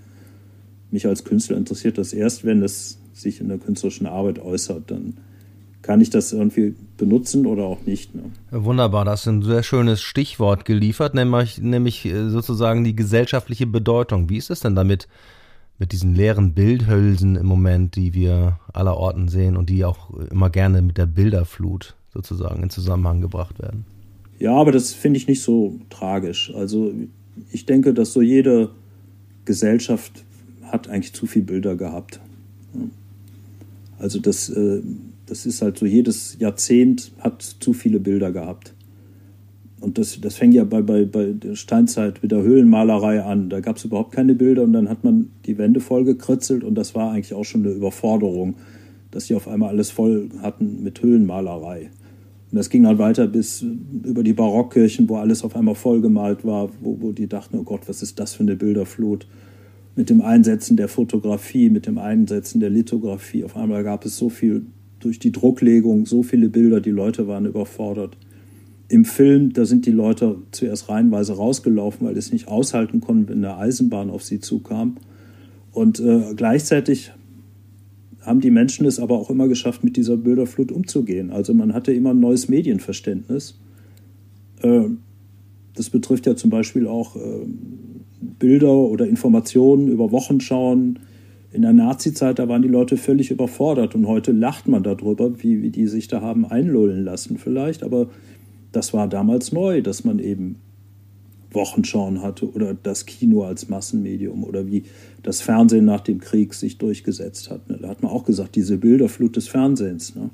mich 0.90 1.06
als 1.06 1.24
Künstler 1.24 1.56
interessiert 1.56 2.00
das 2.00 2.14
erst, 2.14 2.44
wenn 2.44 2.64
es 2.64 2.98
sich 3.14 3.42
in 3.42 3.48
der 3.48 3.60
künstlerischen 3.60 4.08
Arbeit 4.08 4.40
äußert. 4.40 4.90
Dann 4.90 5.18
kann 5.84 6.02
ich 6.02 6.10
das 6.10 6.34
irgendwie 6.34 6.74
benutzen 6.98 7.46
oder 7.46 7.66
auch 7.66 7.86
nicht. 7.86 8.16
Ne? 8.16 8.24
Wunderbar, 8.50 9.06
das 9.06 9.22
ist 9.22 9.28
ein 9.28 9.44
sehr 9.44 9.62
schönes 9.62 10.02
Stichwort 10.02 10.66
geliefert, 10.66 11.14
nämlich, 11.14 11.60
nämlich 11.60 12.06
äh, 12.08 12.30
sozusagen 12.30 12.84
die 12.84 12.96
gesellschaftliche 12.96 13.68
Bedeutung. 13.68 14.28
Wie 14.28 14.38
ist 14.38 14.50
es 14.50 14.62
denn 14.62 14.74
damit, 14.74 15.08
mit 15.78 15.92
diesen 15.92 16.16
leeren 16.16 16.56
Bildhülsen 16.56 17.36
im 17.36 17.46
Moment, 17.46 17.96
die 17.96 18.16
wir 18.16 18.60
aller 18.74 18.98
Orten 18.98 19.28
sehen 19.28 19.58
und 19.58 19.70
die 19.70 19.86
auch 19.86 20.10
immer 20.32 20.50
gerne 20.50 20.82
mit 20.82 20.98
der 20.98 21.06
Bilderflut 21.06 21.96
sozusagen 22.12 22.64
in 22.64 22.72
Zusammenhang 22.72 23.22
gebracht 23.22 23.60
werden? 23.60 23.86
Ja, 24.42 24.56
aber 24.56 24.72
das 24.72 24.92
finde 24.92 25.18
ich 25.18 25.28
nicht 25.28 25.44
so 25.44 25.76
tragisch. 25.92 26.52
Also 26.56 26.92
ich 27.52 27.68
denke, 27.68 27.94
dass 27.94 28.12
so 28.12 28.24
jede 28.24 28.72
Gesellschaft 29.46 30.24
hat 30.64 30.90
eigentlich 30.90 31.14
zu 31.14 31.28
viele 31.28 31.46
Bilder 31.46 31.76
gehabt. 31.76 32.20
Also 34.00 34.20
das, 34.20 34.50
äh, 34.50 34.82
das 35.28 35.46
ist 35.46 35.62
halt 35.62 35.78
so, 35.78 35.86
jedes 35.86 36.38
Jahrzehnt 36.40 37.12
hat 37.20 37.44
zu 37.44 37.74
viele 37.74 38.00
Bilder 38.00 38.32
gehabt. 38.32 38.74
Und 39.80 40.00
das, 40.00 40.20
das 40.20 40.38
fängt 40.38 40.56
ja 40.56 40.64
bei, 40.64 40.82
bei, 40.82 41.06
bei 41.06 41.34
der 41.34 41.54
Steinzeit 41.54 42.24
mit 42.24 42.32
der 42.32 42.42
Höhlenmalerei 42.42 43.24
an. 43.24 43.48
Da 43.48 43.60
gab 43.60 43.78
es 43.78 43.86
überhaupt 43.86 44.12
keine 44.12 44.34
Bilder 44.34 44.64
und 44.64 44.74
dann 44.74 44.90
hat 44.90 45.04
man 45.04 45.30
die 45.46 45.60
Wände 45.60 45.82
voll 45.82 46.04
gekritzelt 46.04 46.64
und 46.64 46.74
das 46.74 46.96
war 46.96 47.12
eigentlich 47.12 47.36
auch 47.36 47.46
schon 47.46 47.64
eine 47.64 47.76
Überforderung, 47.76 48.56
dass 49.12 49.28
die 49.28 49.36
auf 49.36 49.48
einmal 49.48 49.70
alles 49.70 49.92
voll 49.92 50.30
hatten 50.42 50.82
mit 50.82 51.04
Höhlenmalerei. 51.04 51.92
Und 52.52 52.58
das 52.58 52.70
ging 52.70 52.84
dann 52.84 52.98
weiter 52.98 53.28
bis 53.28 53.64
über 54.04 54.24
die 54.24 54.34
Barockkirchen, 54.34 55.08
wo 55.08 55.16
alles 55.16 55.44
auf 55.44 55.56
einmal 55.56 55.76
vollgemalt 55.76 56.44
war, 56.44 56.70
wo, 56.82 56.98
wo 57.00 57.12
die 57.14 57.28
dachten, 57.28 57.58
oh 57.58 57.64
Gott, 57.64 57.88
was 57.88 58.02
ist 58.02 58.20
das 58.20 58.34
für 58.34 58.44
eine 58.44 58.58
Bilderflut 58.58 59.26
mit 59.96 60.10
dem 60.10 60.22
Einsetzen 60.22 60.78
der 60.78 60.88
Fotografie, 60.88 61.70
mit 61.70 61.86
dem 61.86 61.98
Einsetzen 61.98 62.60
der 62.60 62.70
Lithografie. 62.70 63.44
Auf 63.44 63.56
einmal 63.56 63.84
gab 63.84 64.06
es 64.06 64.18
so 64.18 64.30
viel 64.30 64.66
durch 65.00 65.20
die 65.20 65.32
Drucklegung, 65.32 66.06
so 66.06 66.24
viele 66.24 66.50
Bilder, 66.50 66.82
die 66.82 66.92
Leute 66.92 67.28
waren 67.28 67.46
überfordert. 67.46 68.18
Im 68.88 69.06
Film, 69.06 69.54
da 69.54 69.66
sind 69.66 69.86
die 69.86 69.92
Leute 69.92 70.38
zuerst 70.52 70.90
reihenweise 70.90 71.34
rausgelaufen, 71.34 72.06
weil 72.06 72.18
es 72.18 72.34
nicht 72.34 72.50
aushalten 72.50 73.00
konnten, 73.00 73.30
wenn 73.30 73.46
eine 73.46 73.58
Eisenbahn 73.58 74.10
auf 74.10 74.24
sie 74.24 74.40
zukam. 74.42 74.98
Und 75.72 76.02
äh, 76.02 76.34
gleichzeitig 76.36 77.12
haben 78.22 78.40
die 78.40 78.52
Menschen 78.52 78.86
es 78.86 79.00
aber 79.00 79.18
auch 79.18 79.30
immer 79.30 79.48
geschafft, 79.48 79.84
mit 79.84 79.98
dieser 79.98 80.18
Bilderflut 80.18 80.72
umzugehen. 80.72 81.32
Also 81.32 81.54
man 81.54 81.74
hatte 81.74 81.92
immer 81.92 82.12
ein 82.12 82.20
neues 82.20 82.50
Medienverständnis. 82.50 83.60
Äh, 84.62 84.84
das 85.76 85.90
betrifft 85.90 86.28
ja 86.28 86.36
zum 86.36 86.50
Beispiel 86.50 86.88
auch 86.88 87.16
äh, 87.16 87.20
Bilder 88.40 88.74
oder 88.74 89.08
Informationen 89.08 89.88
über 89.88 90.12
Wochen 90.12 90.40
schauen. 90.40 91.00
In 91.52 91.64
der 91.64 91.74
Nazi-Zeit, 91.74 92.40
da 92.40 92.48
waren 92.48 92.62
die 92.62 92.68
Leute 92.68 92.96
völlig 92.96 93.32
überfordert 93.32 93.96
und 93.96 94.08
heute 94.08 94.32
lacht 94.32 94.68
man 94.68 94.84
darüber, 94.84 95.42
wie, 95.42 95.62
wie 95.62 95.70
die 95.70 95.88
sich 95.88 96.08
da 96.08 96.22
haben 96.22 96.46
einlullen 96.46 97.04
lassen 97.04 97.38
vielleicht. 97.38 97.84
Aber 97.84 98.08
das 98.72 98.94
war 98.94 99.08
damals 99.08 99.52
neu, 99.52 99.82
dass 99.82 100.04
man 100.04 100.20
eben 100.20 100.58
Wochenschauen 101.54 102.22
hatte 102.22 102.50
oder 102.52 102.74
das 102.74 103.06
Kino 103.06 103.44
als 103.44 103.70
Massenmedium 103.70 104.44
oder 104.44 104.68
wie 104.68 104.84
das 105.24 105.42
Fernsehen 105.42 105.86
nach 105.86 106.02
dem 106.02 106.20
Krieg 106.20 106.54
sich 106.54 106.78
durchgesetzt 106.78 107.50
hat. 107.50 107.70
Ne? 107.70 107.78
Da 107.82 107.90
hat 107.90 108.02
man 108.02 108.12
auch 108.12 108.24
gesagt, 108.24 108.56
diese 108.56 108.78
Bilderflut 108.78 109.36
des 109.36 109.48
Fernsehens. 109.48 110.16
Ne? 110.16 110.30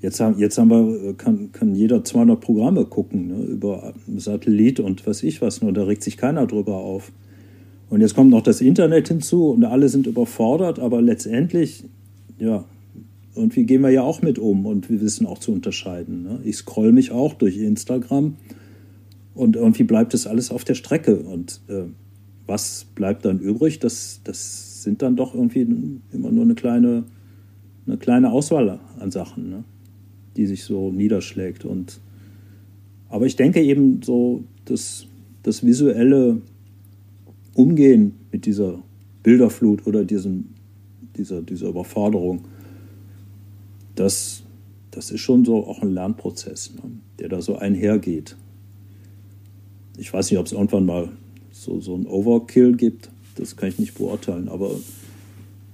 Jetzt 0.00 0.20
haben, 0.20 0.38
jetzt 0.38 0.58
haben 0.58 0.70
wir, 0.70 1.14
kann, 1.14 1.52
kann 1.52 1.74
jeder 1.74 2.04
200 2.04 2.40
Programme 2.40 2.84
gucken 2.84 3.28
ne, 3.28 3.44
über 3.44 3.94
Satellit 4.16 4.78
und 4.78 5.06
was 5.06 5.22
ich 5.22 5.40
was, 5.40 5.62
nur 5.62 5.72
da 5.72 5.84
regt 5.84 6.02
sich 6.02 6.16
keiner 6.16 6.46
drüber 6.46 6.76
auf. 6.76 7.12
Und 7.88 8.00
jetzt 8.00 8.14
kommt 8.14 8.30
noch 8.30 8.42
das 8.42 8.60
Internet 8.60 9.08
hinzu 9.08 9.50
und 9.50 9.64
alle 9.64 9.88
sind 9.88 10.06
überfordert, 10.06 10.78
aber 10.78 11.00
letztendlich, 11.00 11.84
ja, 12.38 12.64
irgendwie 13.34 13.64
gehen 13.64 13.82
wir 13.82 13.90
ja 13.90 14.02
auch 14.02 14.22
mit 14.22 14.38
um 14.38 14.66
und 14.66 14.88
wir 14.90 15.00
wissen 15.00 15.26
auch 15.26 15.38
zu 15.38 15.52
unterscheiden. 15.52 16.22
Ne? 16.22 16.40
Ich 16.44 16.56
scroll 16.56 16.92
mich 16.92 17.12
auch 17.12 17.34
durch 17.34 17.56
Instagram 17.58 18.34
und 19.36 19.54
irgendwie 19.56 19.84
bleibt 19.84 20.14
das 20.14 20.26
alles 20.26 20.50
auf 20.50 20.64
der 20.64 20.74
Strecke. 20.74 21.16
Und 21.16 21.60
äh, 21.68 21.84
was 22.46 22.86
bleibt 22.94 23.24
dann 23.24 23.38
übrig? 23.38 23.78
Das, 23.78 24.20
das 24.24 24.82
sind 24.82 25.02
dann 25.02 25.16
doch 25.16 25.34
irgendwie 25.34 25.66
immer 26.12 26.32
nur 26.32 26.44
eine 26.44 26.54
kleine, 26.54 27.04
eine 27.86 27.96
kleine 27.96 28.32
Auswahl 28.32 28.80
an 28.98 29.10
Sachen. 29.10 29.50
Ne? 29.50 29.64
die 30.36 30.46
sich 30.46 30.64
so 30.64 30.92
niederschlägt. 30.92 31.64
Und, 31.64 32.00
aber 33.08 33.26
ich 33.26 33.36
denke 33.36 33.62
eben 33.62 34.02
so, 34.02 34.44
dass 34.64 35.06
das 35.42 35.64
visuelle 35.64 36.40
Umgehen 37.54 38.14
mit 38.30 38.46
dieser 38.46 38.82
Bilderflut 39.22 39.86
oder 39.86 40.04
diesem, 40.04 40.48
dieser, 41.16 41.42
dieser 41.42 41.68
Überforderung, 41.68 42.44
das, 43.94 44.42
das 44.90 45.10
ist 45.10 45.20
schon 45.20 45.44
so 45.44 45.66
auch 45.66 45.82
ein 45.82 45.92
Lernprozess, 45.92 46.74
ne, 46.74 46.82
der 47.18 47.28
da 47.28 47.40
so 47.40 47.56
einhergeht. 47.56 48.36
Ich 49.98 50.12
weiß 50.12 50.30
nicht, 50.30 50.38
ob 50.38 50.46
es 50.46 50.52
irgendwann 50.52 50.86
mal 50.86 51.08
so, 51.52 51.80
so 51.80 51.94
ein 51.94 52.06
Overkill 52.06 52.76
gibt, 52.76 53.10
das 53.36 53.56
kann 53.56 53.68
ich 53.68 53.78
nicht 53.78 53.94
beurteilen. 53.94 54.48
Aber 54.48 54.70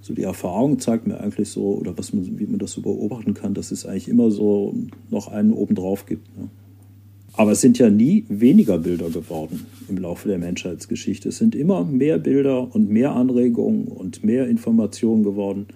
so 0.01 0.15
die 0.15 0.23
Erfahrung 0.23 0.79
zeigt 0.79 1.07
mir 1.07 1.21
eigentlich 1.21 1.49
so, 1.49 1.75
oder 1.75 1.97
was 1.97 2.13
man, 2.13 2.39
wie 2.39 2.47
man 2.47 2.59
das 2.59 2.73
so 2.73 2.83
beobachten 2.83 3.35
kann, 3.35 3.55
dass 3.55 3.71
es 3.71 3.87
eigentlich 3.87 4.09
immer 4.09 4.31
so 4.31 4.75
noch 5.11 5.29
einen 5.29 5.53
obendrauf 5.53 6.07
gibt. 6.07 6.37
Ne? 6.37 6.49
Aber 7.35 7.53
es 7.53 7.61
sind 7.61 7.79
ja 7.79 7.89
nie 7.89 8.25
weniger 8.29 8.79
Bilder 8.79 9.09
geworden 9.09 9.67
im 9.89 9.97
Laufe 9.97 10.29
der 10.29 10.39
Menschheitsgeschichte. 10.39 11.31
Es 11.31 11.39
sind 11.39 11.55
immer 11.55 11.85
mehr 11.85 12.19
Bilder 12.19 12.75
und 12.75 12.91
mehr 12.91 13.13
Anregungen 13.13 13.87
und 13.87 14.23
mehr 14.23 14.49
Informationen 14.49 15.23
geworden. 15.23 15.67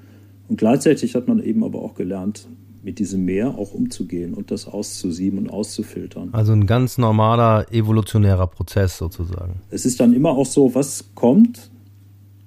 Und 0.48 0.58
gleichzeitig 0.58 1.14
hat 1.14 1.28
man 1.28 1.42
eben 1.42 1.64
aber 1.64 1.80
auch 1.80 1.94
gelernt, 1.94 2.46
mit 2.86 3.00
diesem 3.00 3.24
Meer 3.24 3.58
auch 3.58 3.74
umzugehen 3.74 4.32
und 4.32 4.52
das 4.52 4.68
auszusieben 4.68 5.40
und 5.40 5.50
auszufiltern. 5.50 6.28
Also 6.30 6.52
ein 6.52 6.66
ganz 6.66 6.98
normaler 6.98 7.66
evolutionärer 7.72 8.46
Prozess 8.46 8.96
sozusagen. 8.96 9.60
Es 9.70 9.84
ist 9.84 9.98
dann 9.98 10.12
immer 10.12 10.30
auch 10.30 10.46
so, 10.46 10.72
was 10.72 11.06
kommt, 11.16 11.68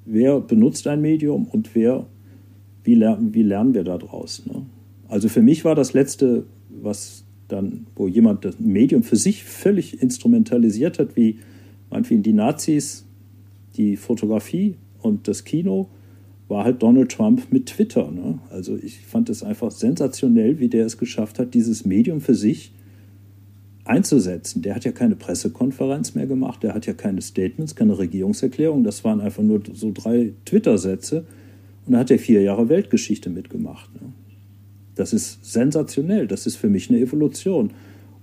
wer 0.05 0.39
benutzt 0.39 0.87
ein 0.87 1.01
Medium 1.01 1.45
und 1.45 1.75
wer, 1.75 2.05
wie, 2.85 2.95
lernen, 2.95 3.33
wie 3.33 3.43
lernen 3.43 3.73
wir 3.73 3.83
daraus. 3.83 4.45
Ne? 4.45 4.61
Also 5.09 5.27
für 5.27 5.41
mich 5.41 5.65
war 5.65 5.75
das 5.75 5.91
letzte, 5.91 6.45
was 6.69 7.25
dann, 7.49 7.87
wo 7.97 8.07
jemand 8.07 8.45
das 8.45 8.61
Medium 8.61 9.03
für 9.03 9.17
sich 9.17 9.43
völlig 9.43 10.01
instrumentalisiert 10.01 10.99
hat, 10.99 11.17
wie 11.17 11.39
meinetwegen 11.89 12.23
die 12.23 12.31
Nazis, 12.31 13.03
die 13.75 13.97
Fotografie 13.97 14.75
und 15.01 15.27
das 15.27 15.43
Kino, 15.43 15.89
war 16.49 16.65
halt 16.65 16.81
Donald 16.81 17.11
Trump 17.11 17.53
mit 17.53 17.67
Twitter. 17.67 18.11
Ne? 18.11 18.39
Also 18.49 18.75
ich 18.75 18.99
fand 18.99 19.29
es 19.29 19.43
einfach 19.43 19.71
sensationell, 19.71 20.59
wie 20.59 20.67
der 20.67 20.85
es 20.85 20.97
geschafft 20.97 21.39
hat, 21.39 21.53
dieses 21.53 21.85
Medium 21.85 22.19
für 22.19 22.35
sich 22.35 22.73
einzusetzen. 23.85 24.61
Der 24.63 24.75
hat 24.75 24.83
ja 24.83 24.91
keine 24.91 25.15
Pressekonferenz 25.15 26.15
mehr 26.15 26.27
gemacht, 26.27 26.63
der 26.63 26.73
hat 26.73 26.85
ja 26.85 26.93
keine 26.93 27.21
Statements, 27.21 27.75
keine 27.75 27.97
Regierungserklärung. 27.97 28.83
Das 28.83 29.03
waren 29.03 29.21
einfach 29.21 29.43
nur 29.43 29.61
so 29.73 29.91
drei 29.93 30.33
Twitter-Sätze. 30.45 31.25
Und 31.85 31.93
da 31.93 31.99
hat 31.99 32.11
er 32.11 32.19
vier 32.19 32.41
Jahre 32.41 32.67
Weltgeschichte 32.67 33.29
mitgemacht. 33.29 33.93
Ne? 33.95 34.11
Das 34.95 35.13
ist 35.13 35.45
sensationell. 35.45 36.27
Das 36.27 36.45
ist 36.45 36.55
für 36.55 36.69
mich 36.69 36.89
eine 36.89 36.99
Evolution. 36.99 37.71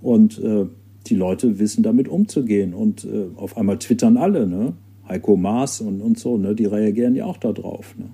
Und 0.01 0.37
äh, 0.43 0.65
die 1.07 1.15
Leute 1.15 1.59
wissen 1.59 1.81
damit 1.81 2.07
umzugehen. 2.07 2.73
Und 2.73 3.05
äh, 3.05 3.27
auf 3.35 3.57
einmal 3.57 3.79
twittern 3.79 4.15
alle. 4.15 4.47
Ne? 4.47 4.73
Heiko 5.07 5.37
Maas 5.37 5.81
und, 5.81 6.01
und 6.01 6.19
so, 6.19 6.37
ne? 6.37 6.55
die 6.55 6.65
reagieren 6.65 7.15
ja 7.15 7.25
auch 7.25 7.37
darauf. 7.37 7.97
Ne? 7.97 8.09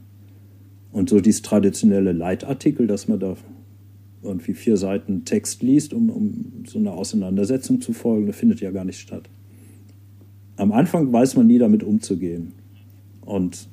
Und 0.91 1.09
so 1.09 1.19
dieses 1.19 1.41
traditionelle 1.41 2.11
Leitartikel, 2.11 2.87
dass 2.87 3.07
man 3.07 3.19
da 3.19 3.35
irgendwie 4.21 4.53
vier 4.53 4.77
Seiten 4.77 5.25
Text 5.25 5.61
liest, 5.63 5.93
um, 5.93 6.09
um 6.09 6.63
so 6.67 6.79
eine 6.79 6.91
Auseinandersetzung 6.91 7.81
zu 7.81 7.93
folgen, 7.93 8.27
das 8.27 8.35
findet 8.35 8.61
ja 8.61 8.71
gar 8.71 8.85
nicht 8.85 8.99
statt. 8.99 9.29
Am 10.55 10.71
Anfang 10.71 11.11
weiß 11.11 11.35
man 11.35 11.47
nie 11.47 11.57
damit 11.57 11.83
umzugehen. 11.83 12.53
Und 13.21 13.67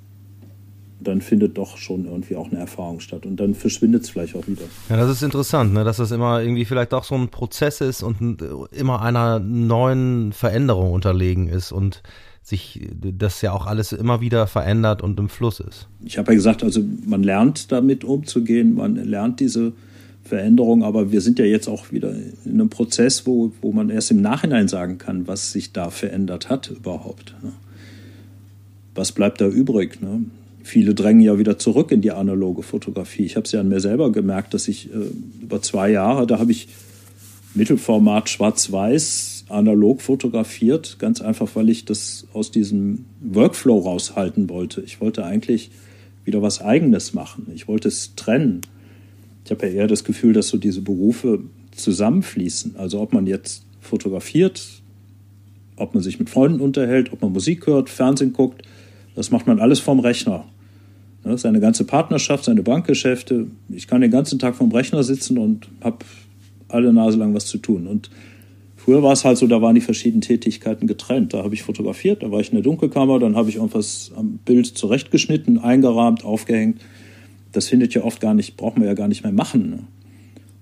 dann 1.03 1.21
findet 1.21 1.57
doch 1.57 1.77
schon 1.77 2.05
irgendwie 2.05 2.37
auch 2.37 2.51
eine 2.51 2.59
Erfahrung 2.59 3.01
statt. 3.01 3.27
Und 3.27 3.37
dann 3.39 3.55
verschwindet 3.55 4.05
es 4.05 4.11
vielleicht 4.11 4.37
auch 4.37 4.47
wieder. 4.47 4.63
Ja, 4.89 4.97
das 4.97 5.11
ist 5.11 5.23
interessant, 5.23 5.73
ne? 5.73 5.85
dass 5.85 5.97
das 5.97 6.11
immer 6.11 6.43
irgendwie 6.43 6.65
vielleicht 6.65 6.93
auch 6.95 7.05
so 7.05 7.15
ein 7.15 7.29
Prozess 7.29 7.81
ist 7.81 8.03
und 8.03 8.45
immer 8.73 9.03
einer 9.03 9.39
neuen 9.39 10.33
Veränderung 10.33 10.93
unterlegen 10.93 11.49
ist 11.49 11.73
und 11.73 12.03
sich 12.43 12.89
das 13.01 13.43
ja 13.43 13.53
auch 13.53 13.67
alles 13.67 13.93
immer 13.93 14.21
wieder 14.21 14.47
verändert 14.47 15.03
und 15.03 15.19
im 15.19 15.29
Fluss 15.29 15.61
ist. 15.61 15.89
Ich 16.05 16.19
habe 16.19 16.33
ja 16.33 16.37
gesagt, 16.37 16.65
also 16.65 16.83
man 17.07 17.23
lernt 17.23 17.71
damit 17.71 18.03
umzugehen, 18.05 18.75
man 18.75 18.97
lernt 18.97 19.41
diese 19.41 19.73
Veränderung, 20.25 20.83
aber 20.83 21.13
wir 21.13 21.21
sind 21.21 21.39
ja 21.39 21.45
jetzt 21.45 21.69
auch 21.69 21.93
wieder 21.93 22.13
in 22.45 22.53
einem 22.53 22.71
Prozess, 22.71 23.27
wo, 23.27 23.53
wo 23.61 23.73
man 23.73 23.91
erst 23.91 24.11
im 24.11 24.21
Nachhinein 24.21 24.69
sagen 24.69 24.99
kann, 24.99 25.27
was 25.27 25.53
sich 25.53 25.73
da 25.73 25.91
verändert 25.91 26.49
hat 26.49 26.71
überhaupt. 26.71 27.35
Ne? 27.43 27.53
Was 28.95 29.13
bleibt 29.13 29.41
da 29.41 29.49
übrig? 29.49 30.01
Ne? 30.01 30.25
Viele 30.63 30.95
drängen 30.95 31.21
ja 31.21 31.39
wieder 31.39 31.59
zurück 31.59 31.91
in 31.91 32.01
die 32.01 32.13
analoge 32.13 32.63
Fotografie. 32.63 33.25
Ich 33.25 33.37
habe 33.37 33.45
es 33.45 33.53
ja 33.53 33.61
an 33.61 33.69
mir 33.69 33.81
selber 33.81 34.13
gemerkt, 34.13 34.55
dass 34.55 34.69
ich 34.69 34.93
äh, 34.93 34.99
über 35.43 35.63
zwei 35.63 35.91
Jahre, 35.91 36.27
da 36.27 36.39
habe 36.39 36.53
ich 36.53 36.69
Mittelformat 37.55 38.29
schwarz-weiß 38.29 39.40
analog 39.51 40.01
fotografiert, 40.01 40.99
ganz 40.99 41.21
einfach, 41.21 41.49
weil 41.55 41.69
ich 41.69 41.85
das 41.85 42.27
aus 42.33 42.51
diesem 42.51 43.05
Workflow 43.21 43.79
raushalten 43.79 44.49
wollte. 44.49 44.81
Ich 44.83 45.01
wollte 45.01 45.25
eigentlich 45.25 45.71
wieder 46.25 46.43
was 46.43 46.61
Eigenes 46.61 47.15
machen. 47.15 47.51
Ich 47.55 47.69
wollte 47.69 47.89
es 47.89 48.15
trennen. 48.15 48.61
Ich 49.45 49.51
habe 49.51 49.67
ja 49.67 49.73
eher 49.73 49.87
das 49.87 50.05
Gefühl, 50.05 50.33
dass 50.33 50.49
so 50.49 50.59
diese 50.59 50.83
Berufe 50.83 51.41
zusammenfließen. 51.73 52.77
Also 52.77 53.01
ob 53.01 53.13
man 53.13 53.27
jetzt 53.27 53.65
fotografiert, 53.81 54.83
ob 55.77 55.95
man 55.95 56.03
sich 56.03 56.19
mit 56.19 56.31
Freunden 56.31 56.61
unterhält, 56.61 57.13
ob 57.13 57.23
man 57.23 57.33
Musik 57.33 57.67
hört, 57.67 57.89
Fernsehen 57.89 58.33
guckt, 58.33 58.63
das 59.15 59.31
macht 59.31 59.47
man 59.47 59.59
alles 59.59 59.81
vom 59.81 60.01
Rechner. 60.01 60.45
Ne, 61.25 61.37
seine 61.37 61.61
ganze 61.61 61.85
Partnerschaft, 61.85 62.45
seine 62.45 62.63
Bankgeschäfte. 62.63 63.49
Ich 63.69 63.87
kann 63.87 64.01
den 64.01 64.11
ganzen 64.11 64.39
Tag 64.39 64.55
vom 64.55 64.73
Rechner 64.73 65.03
sitzen 65.03 65.37
und 65.37 65.69
habe 65.83 65.99
alle 66.69 66.93
Nase 66.93 67.19
lang 67.19 67.35
was 67.35 67.47
zu 67.47 67.59
tun. 67.59 67.87
Und 67.87 68.11
früher 68.91 69.03
war 69.03 69.13
es 69.13 69.25
halt 69.25 69.39
so, 69.39 69.47
da 69.47 69.63
waren 69.63 69.75
die 69.75 69.81
verschiedenen 69.81 70.21
Tätigkeiten 70.21 70.87
getrennt. 70.87 71.35
Da 71.35 71.45
habe 71.45 71.55
ich 71.55 71.63
fotografiert, 71.63 72.23
da 72.23 72.31
war 72.31 72.41
ich 72.41 72.49
in 72.49 72.57
der 72.57 72.65
Dunkelkammer, 72.65 73.19
dann 73.19 73.37
habe 73.37 73.49
ich 73.49 73.57
irgendwas 73.57 74.11
am 74.17 74.39
Bild 74.45 74.67
zurechtgeschnitten, 74.67 75.59
eingerahmt, 75.59 76.25
aufgehängt 76.25 76.81
das 77.53 77.69
findet 77.69 77.95
ja 77.95 78.05
oft 78.05 78.21
gar 78.21 78.35
nicht, 78.35 78.57
braucht 78.57 78.79
man 78.79 78.87
ja 78.87 78.95
gar 78.95 79.09
nicht 79.09 79.23
mehr 79.23 79.33
machen. 79.33 79.71
Ne? 79.71 79.79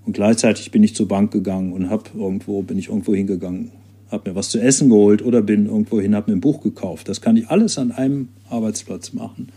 Und 0.05 0.15
gleichzeitig 0.15 0.71
bin 0.71 0.83
ich 0.83 0.95
zur 0.95 1.09
Bank 1.09 1.31
gegangen 1.31 1.73
und 1.73 1.91
habe 1.91 2.05
irgendwo, 2.17 2.63
bin 2.63 2.79
ich 2.79 2.89
irgendwo 2.89 3.15
hingegangen, 3.15 3.73
habe 4.11 4.31
mir 4.31 4.37
was 4.37 4.51
zu 4.51 4.59
essen 4.59 4.89
geholt 4.89 5.23
oder 5.23 5.43
bin 5.43 5.67
irgendwo 5.67 6.01
hin, 6.01 6.15
habe 6.15 6.31
mir 6.31 6.39
ein 6.39 6.41
Buch 6.41 6.63
gekauft. 6.63 7.09
Das 7.09 7.21
kann 7.21 7.37
ich 7.37 7.49
alles 7.49 7.79
an 7.79 7.93
einem 7.93 8.29
Arbeitsplatz 8.49 9.13
machen. 9.13 9.49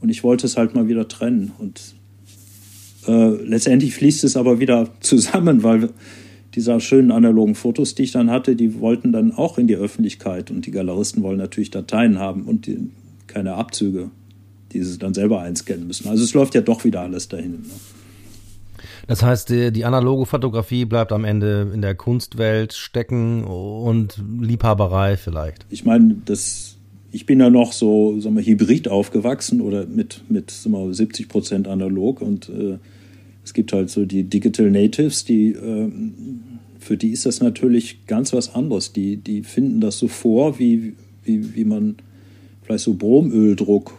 Und 0.00 0.08
ich 0.08 0.24
wollte 0.24 0.46
es 0.46 0.56
halt 0.56 0.74
mal 0.74 0.88
wieder 0.88 1.06
trennen. 1.06 1.52
Und 1.58 1.94
äh, 3.06 3.28
letztendlich 3.44 3.94
fließt 3.94 4.24
es 4.24 4.36
aber 4.36 4.58
wieder 4.58 4.88
zusammen, 5.00 5.62
weil 5.62 5.90
diese 6.54 6.80
schönen 6.80 7.12
analogen 7.12 7.54
Fotos, 7.54 7.94
die 7.94 8.04
ich 8.04 8.12
dann 8.12 8.30
hatte, 8.30 8.56
die 8.56 8.80
wollten 8.80 9.12
dann 9.12 9.32
auch 9.32 9.58
in 9.58 9.66
die 9.66 9.76
Öffentlichkeit. 9.76 10.50
Und 10.50 10.66
die 10.66 10.70
Galeristen 10.70 11.22
wollen 11.22 11.38
natürlich 11.38 11.70
Dateien 11.70 12.18
haben 12.18 12.42
und 12.42 12.66
die, 12.66 12.90
keine 13.26 13.54
Abzüge 13.54 14.10
die 14.72 14.82
sie 14.82 14.98
dann 14.98 15.14
selber 15.14 15.40
einscannen 15.40 15.86
müssen. 15.86 16.08
Also 16.08 16.24
es 16.24 16.34
läuft 16.34 16.54
ja 16.54 16.60
doch 16.60 16.84
wieder 16.84 17.00
alles 17.00 17.28
dahin. 17.28 17.52
Ne? 17.52 17.58
Das 19.06 19.22
heißt, 19.22 19.50
die, 19.50 19.72
die, 19.72 19.84
analoge 19.84 20.26
Fotografie 20.26 20.84
bleibt 20.84 21.12
am 21.12 21.24
Ende 21.24 21.70
in 21.74 21.82
der 21.82 21.94
Kunstwelt 21.94 22.72
stecken 22.72 23.44
und 23.44 24.22
Liebhaberei 24.40 25.16
vielleicht. 25.16 25.66
Ich 25.68 25.84
meine, 25.84 26.16
das, 26.24 26.76
ich 27.10 27.26
bin 27.26 27.40
ja 27.40 27.50
noch 27.50 27.72
so 27.72 28.20
sagen 28.20 28.36
wir, 28.36 28.44
hybrid 28.44 28.88
aufgewachsen 28.88 29.60
oder 29.60 29.86
mit, 29.86 30.22
mit 30.28 30.50
sagen 30.50 30.72
wir, 30.72 30.94
70 30.94 31.28
Prozent 31.28 31.66
analog 31.66 32.20
und 32.20 32.48
äh, 32.48 32.78
es 33.44 33.54
gibt 33.54 33.72
halt 33.72 33.90
so 33.90 34.04
die 34.04 34.24
Digital 34.24 34.70
Natives, 34.70 35.24
die 35.24 35.52
äh, 35.52 35.90
für 36.78 36.96
die 36.96 37.10
ist 37.10 37.26
das 37.26 37.40
natürlich 37.40 38.06
ganz 38.06 38.32
was 38.32 38.54
anderes. 38.54 38.92
Die, 38.92 39.16
die 39.16 39.42
finden 39.42 39.80
das 39.80 39.98
so 39.98 40.08
vor, 40.08 40.58
wie, 40.58 40.94
wie, 41.24 41.54
wie 41.54 41.64
man 41.64 41.96
vielleicht 42.62 42.84
so 42.84 42.94
Bromöldruck 42.94 43.92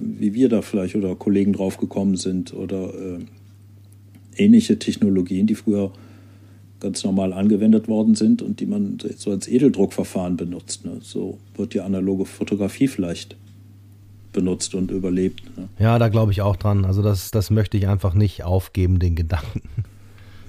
wie 0.00 0.34
wir 0.34 0.48
da 0.48 0.62
vielleicht 0.62 0.94
oder 0.94 1.14
Kollegen 1.14 1.52
drauf 1.52 1.76
gekommen 1.76 2.16
sind 2.16 2.54
oder 2.54 2.92
äh, 2.94 3.18
ähnliche 4.36 4.78
Technologien, 4.78 5.46
die 5.46 5.54
früher 5.54 5.92
ganz 6.80 7.04
normal 7.04 7.32
angewendet 7.32 7.88
worden 7.88 8.14
sind 8.14 8.42
und 8.42 8.60
die 8.60 8.66
man 8.66 8.98
so 9.16 9.30
als 9.30 9.46
Edeldruckverfahren 9.46 10.36
benutzt. 10.36 10.84
Ne? 10.84 10.98
So 11.00 11.38
wird 11.56 11.74
die 11.74 11.80
analoge 11.80 12.24
Fotografie 12.24 12.88
vielleicht 12.88 13.36
benutzt 14.32 14.74
und 14.74 14.90
überlebt. 14.90 15.42
Ne? 15.56 15.68
Ja, 15.78 15.98
da 15.98 16.08
glaube 16.08 16.32
ich 16.32 16.42
auch 16.42 16.56
dran. 16.56 16.84
Also 16.84 17.02
das, 17.02 17.30
das 17.30 17.50
möchte 17.50 17.76
ich 17.76 17.88
einfach 17.88 18.14
nicht 18.14 18.44
aufgeben, 18.44 18.98
den 18.98 19.14
Gedanken. 19.14 19.62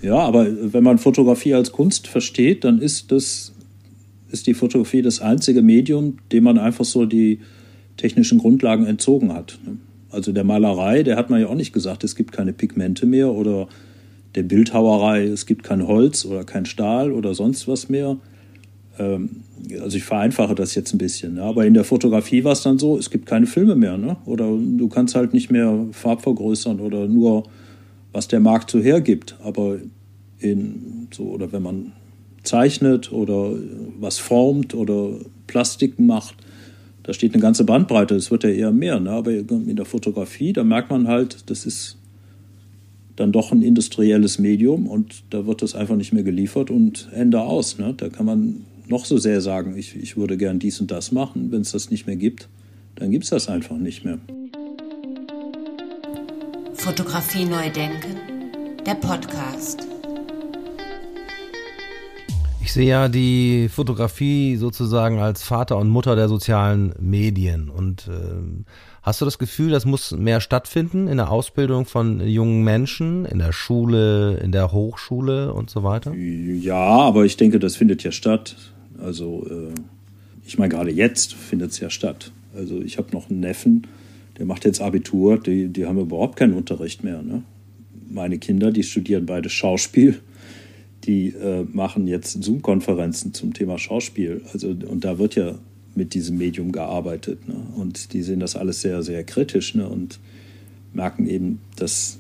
Ja, 0.01 0.17
aber 0.17 0.47
wenn 0.73 0.83
man 0.83 0.97
Fotografie 0.97 1.53
als 1.53 1.71
Kunst 1.71 2.07
versteht, 2.07 2.65
dann 2.65 2.79
ist 2.79 3.11
das 3.11 3.53
ist 4.33 4.47
die 4.47 4.55
Fotografie 4.55 5.03
das 5.03 5.21
einzige 5.21 5.61
Medium, 5.61 6.17
dem 6.31 6.43
man 6.43 6.57
einfach 6.57 6.85
so 6.85 7.05
die 7.05 7.39
technischen 7.97 8.39
Grundlagen 8.39 8.85
entzogen 8.85 9.31
hat. 9.31 9.59
Also 10.09 10.31
der 10.31 10.43
Malerei, 10.43 11.03
der 11.03 11.17
hat 11.17 11.29
man 11.29 11.39
ja 11.39 11.47
auch 11.47 11.55
nicht 11.55 11.71
gesagt, 11.71 12.03
es 12.03 12.15
gibt 12.15 12.31
keine 12.31 12.51
Pigmente 12.51 13.05
mehr 13.05 13.31
oder 13.31 13.67
der 14.35 14.43
Bildhauerei, 14.43 15.25
es 15.25 15.45
gibt 15.45 15.63
kein 15.63 15.87
Holz 15.87 16.25
oder 16.25 16.43
kein 16.43 16.65
Stahl 16.65 17.11
oder 17.11 17.35
sonst 17.35 17.67
was 17.67 17.89
mehr. 17.89 18.17
Ähm, 18.99 19.43
also 19.81 19.97
ich 19.97 20.03
vereinfache 20.03 20.55
das 20.55 20.75
jetzt 20.75 20.93
ein 20.93 20.97
bisschen. 20.97 21.39
Aber 21.39 21.65
in 21.65 21.73
der 21.73 21.83
Fotografie 21.83 22.43
war 22.43 22.51
es 22.51 22.61
dann 22.61 22.79
so, 22.79 22.97
es 22.97 23.09
gibt 23.09 23.25
keine 23.25 23.47
Filme 23.47 23.75
mehr. 23.75 23.97
Ne? 23.97 24.17
Oder 24.25 24.45
du 24.45 24.87
kannst 24.87 25.15
halt 25.15 25.33
nicht 25.33 25.51
mehr 25.51 25.87
Farbvergrößern 25.91 26.79
oder 26.79 27.07
nur, 27.07 27.43
was 28.11 28.27
der 28.27 28.39
Markt 28.39 28.69
so 28.69 28.79
hergibt. 28.79 29.37
Aber 29.43 29.77
in 30.39 31.07
so, 31.11 31.23
oder 31.23 31.51
wenn 31.51 31.63
man 31.63 31.91
zeichnet 32.43 33.11
oder 33.11 33.53
was 33.99 34.19
formt 34.19 34.75
oder 34.75 35.11
Plastiken 35.47 36.05
macht, 36.05 36.35
da 37.03 37.13
steht 37.13 37.33
eine 37.33 37.41
ganze 37.41 37.65
Bandbreite, 37.65 38.15
es 38.15 38.31
wird 38.31 38.43
ja 38.43 38.49
eher 38.49 38.71
mehr. 38.71 38.99
Ne? 38.99 39.11
Aber 39.11 39.31
in 39.31 39.75
der 39.75 39.85
Fotografie, 39.85 40.53
da 40.53 40.63
merkt 40.63 40.89
man 40.89 41.07
halt, 41.07 41.49
das 41.49 41.65
ist 41.65 41.97
dann 43.15 43.31
doch 43.31 43.51
ein 43.51 43.61
industrielles 43.61 44.39
Medium 44.39 44.87
und 44.87 45.23
da 45.29 45.45
wird 45.45 45.61
das 45.61 45.75
einfach 45.75 45.95
nicht 45.95 46.13
mehr 46.13 46.23
geliefert 46.23 46.71
und 46.71 47.09
Ende 47.13 47.41
aus. 47.41 47.77
Ne? 47.77 47.93
Da 47.95 48.09
kann 48.09 48.25
man 48.25 48.65
noch 48.93 49.05
so 49.05 49.17
sehr 49.17 49.41
sagen, 49.41 49.75
ich, 49.75 49.95
ich 49.95 50.17
würde 50.17 50.37
gern 50.37 50.59
dies 50.59 50.79
und 50.79 50.91
das 50.91 51.11
machen, 51.11 51.51
wenn 51.51 51.61
es 51.61 51.71
das 51.71 51.89
nicht 51.89 52.05
mehr 52.05 52.15
gibt, 52.15 52.47
dann 52.93 53.09
gibt 53.09 53.23
es 53.23 53.31
das 53.31 53.49
einfach 53.49 53.75
nicht 53.75 54.05
mehr. 54.05 54.19
Fotografie 56.75 57.45
neu 57.45 57.71
denken, 57.71 58.15
der 58.85 58.93
Podcast. 58.93 59.87
Ich 62.61 62.71
sehe 62.71 62.87
ja 62.87 63.09
die 63.09 63.67
Fotografie 63.67 64.57
sozusagen 64.57 65.19
als 65.19 65.41
Vater 65.41 65.77
und 65.77 65.89
Mutter 65.89 66.15
der 66.15 66.29
sozialen 66.29 66.93
Medien. 66.99 67.69
Und 67.69 68.07
äh, 68.07 68.63
hast 69.01 69.21
du 69.21 69.25
das 69.25 69.39
Gefühl, 69.39 69.71
das 69.71 69.85
muss 69.85 70.11
mehr 70.11 70.39
stattfinden 70.39 71.07
in 71.07 71.17
der 71.17 71.31
Ausbildung 71.31 71.85
von 71.85 72.19
jungen 72.21 72.63
Menschen, 72.63 73.25
in 73.25 73.39
der 73.39 73.53
Schule, 73.53 74.37
in 74.37 74.51
der 74.51 74.71
Hochschule 74.71 75.51
und 75.51 75.71
so 75.71 75.83
weiter? 75.83 76.13
Ja, 76.13 76.75
aber 76.75 77.25
ich 77.25 77.37
denke, 77.37 77.57
das 77.57 77.75
findet 77.75 78.03
ja 78.03 78.11
statt. 78.11 78.55
Also 79.03 79.45
äh, 79.49 79.73
ich 80.45 80.57
meine, 80.57 80.69
gerade 80.69 80.91
jetzt 80.91 81.33
findet 81.33 81.71
es 81.71 81.79
ja 81.79 81.89
statt. 81.89 82.31
Also 82.55 82.81
ich 82.81 82.97
habe 82.97 83.11
noch 83.11 83.29
einen 83.29 83.39
Neffen, 83.39 83.87
der 84.37 84.45
macht 84.45 84.65
jetzt 84.65 84.81
Abitur, 84.81 85.37
die, 85.39 85.67
die 85.67 85.85
haben 85.85 85.99
überhaupt 85.99 86.37
keinen 86.37 86.53
Unterricht 86.53 87.03
mehr. 87.03 87.21
Ne? 87.21 87.43
Meine 88.09 88.37
Kinder, 88.39 88.71
die 88.71 88.83
studieren 88.83 89.25
beide 89.25 89.49
Schauspiel 89.49 90.19
die 91.05 91.29
äh, 91.29 91.65
machen 91.71 92.07
jetzt 92.07 92.43
Zoom-Konferenzen 92.43 93.33
zum 93.33 93.53
Thema 93.53 93.77
Schauspiel. 93.77 94.41
Also, 94.53 94.69
und 94.69 95.03
da 95.03 95.19
wird 95.19 95.35
ja 95.35 95.55
mit 95.95 96.13
diesem 96.13 96.37
Medium 96.37 96.71
gearbeitet. 96.71 97.47
Ne? 97.47 97.55
Und 97.75 98.13
die 98.13 98.23
sehen 98.23 98.39
das 98.39 98.55
alles 98.55 98.81
sehr, 98.81 99.03
sehr 99.03 99.23
kritisch 99.23 99.75
ne? 99.75 99.87
und 99.87 100.19
merken 100.93 101.27
eben, 101.27 101.59
dass 101.75 102.19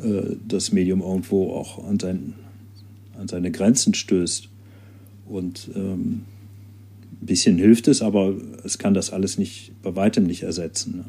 äh, 0.00 0.36
das 0.46 0.72
Medium 0.72 1.00
irgendwo 1.00 1.52
auch 1.52 1.84
an, 1.86 1.98
sein, 1.98 2.34
an 3.18 3.28
seine 3.28 3.50
Grenzen 3.50 3.94
stößt. 3.94 4.48
Und 5.28 5.70
ähm, 5.74 6.22
ein 7.22 7.26
bisschen 7.26 7.58
hilft 7.58 7.88
es, 7.88 8.02
aber 8.02 8.34
es 8.64 8.78
kann 8.78 8.94
das 8.94 9.12
alles 9.12 9.38
nicht, 9.38 9.72
bei 9.82 9.96
weitem 9.96 10.24
nicht 10.24 10.42
ersetzen. 10.42 10.98
Ne? 10.98 11.04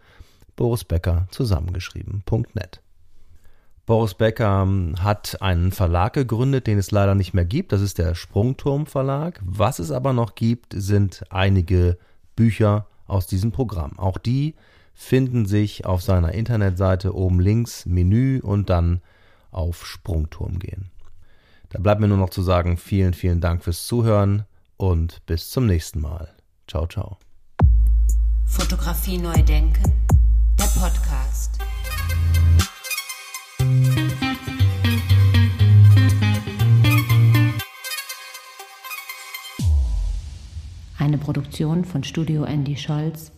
Boris 0.56 0.86
Becker 0.86 1.28
zusammengeschrieben.net. 1.30 2.85
Boris 3.86 4.16
Becker 4.16 4.64
ähm, 4.64 4.96
hat 5.00 5.42
einen 5.42 5.72
Verlag 5.72 6.14
gegründet, 6.14 6.68
den 6.68 6.78
es 6.78 6.92
leider 6.92 7.14
nicht 7.14 7.34
mehr 7.34 7.46
gibt. 7.46 7.72
Das 7.72 7.82
ist 7.82 7.98
der 7.98 8.16
Sprungturm 8.16 8.88
Verlag. 8.88 9.40
Was 9.44 9.80
es 9.80 9.92
aber 9.92 10.14
noch 10.14 10.36
gibt, 10.36 10.74
sind 10.76 11.24
einige 11.30 11.98
Bücher 12.36 12.88
aus 13.08 13.28
diesem 13.28 13.52
Programm. 13.52 14.00
Auch 14.00 14.18
die 14.18 14.56
finden 14.96 15.46
sich 15.46 15.86
auf 15.86 16.02
seiner 16.02 16.34
Internetseite 16.34 17.14
oben 17.14 17.40
links 17.40 17.86
Menü 17.86 18.40
und 18.40 18.70
dann 18.70 19.02
auf 19.52 19.86
Sprungturm 19.86 20.58
gehen. 20.58 20.90
Da 21.70 21.80
bleibt 21.80 22.02
mir 22.02 22.08
nur 22.08 22.18
noch 22.18 22.30
zu 22.30 22.42
sagen, 22.42 22.78
vielen, 22.78 23.14
vielen 23.14 23.42
Dank 23.42 23.64
fürs 23.64 23.86
Zuhören 23.86 24.46
und 24.78 25.26
bis 25.26 25.50
zum 25.50 25.66
nächsten 25.66 26.00
Mal. 26.00 26.34
Ciao, 26.68 26.88
ciao. 26.88 27.18
Fotografie 28.46 29.18
neu 29.18 29.42
denken, 29.44 29.84
der 30.58 30.80
Podcast. 30.80 31.60
Eine 41.06 41.20
Produktion 41.20 41.86
von 41.86 42.04
Studio 42.04 42.46
Andy 42.46 42.76
Scholz 42.76 43.32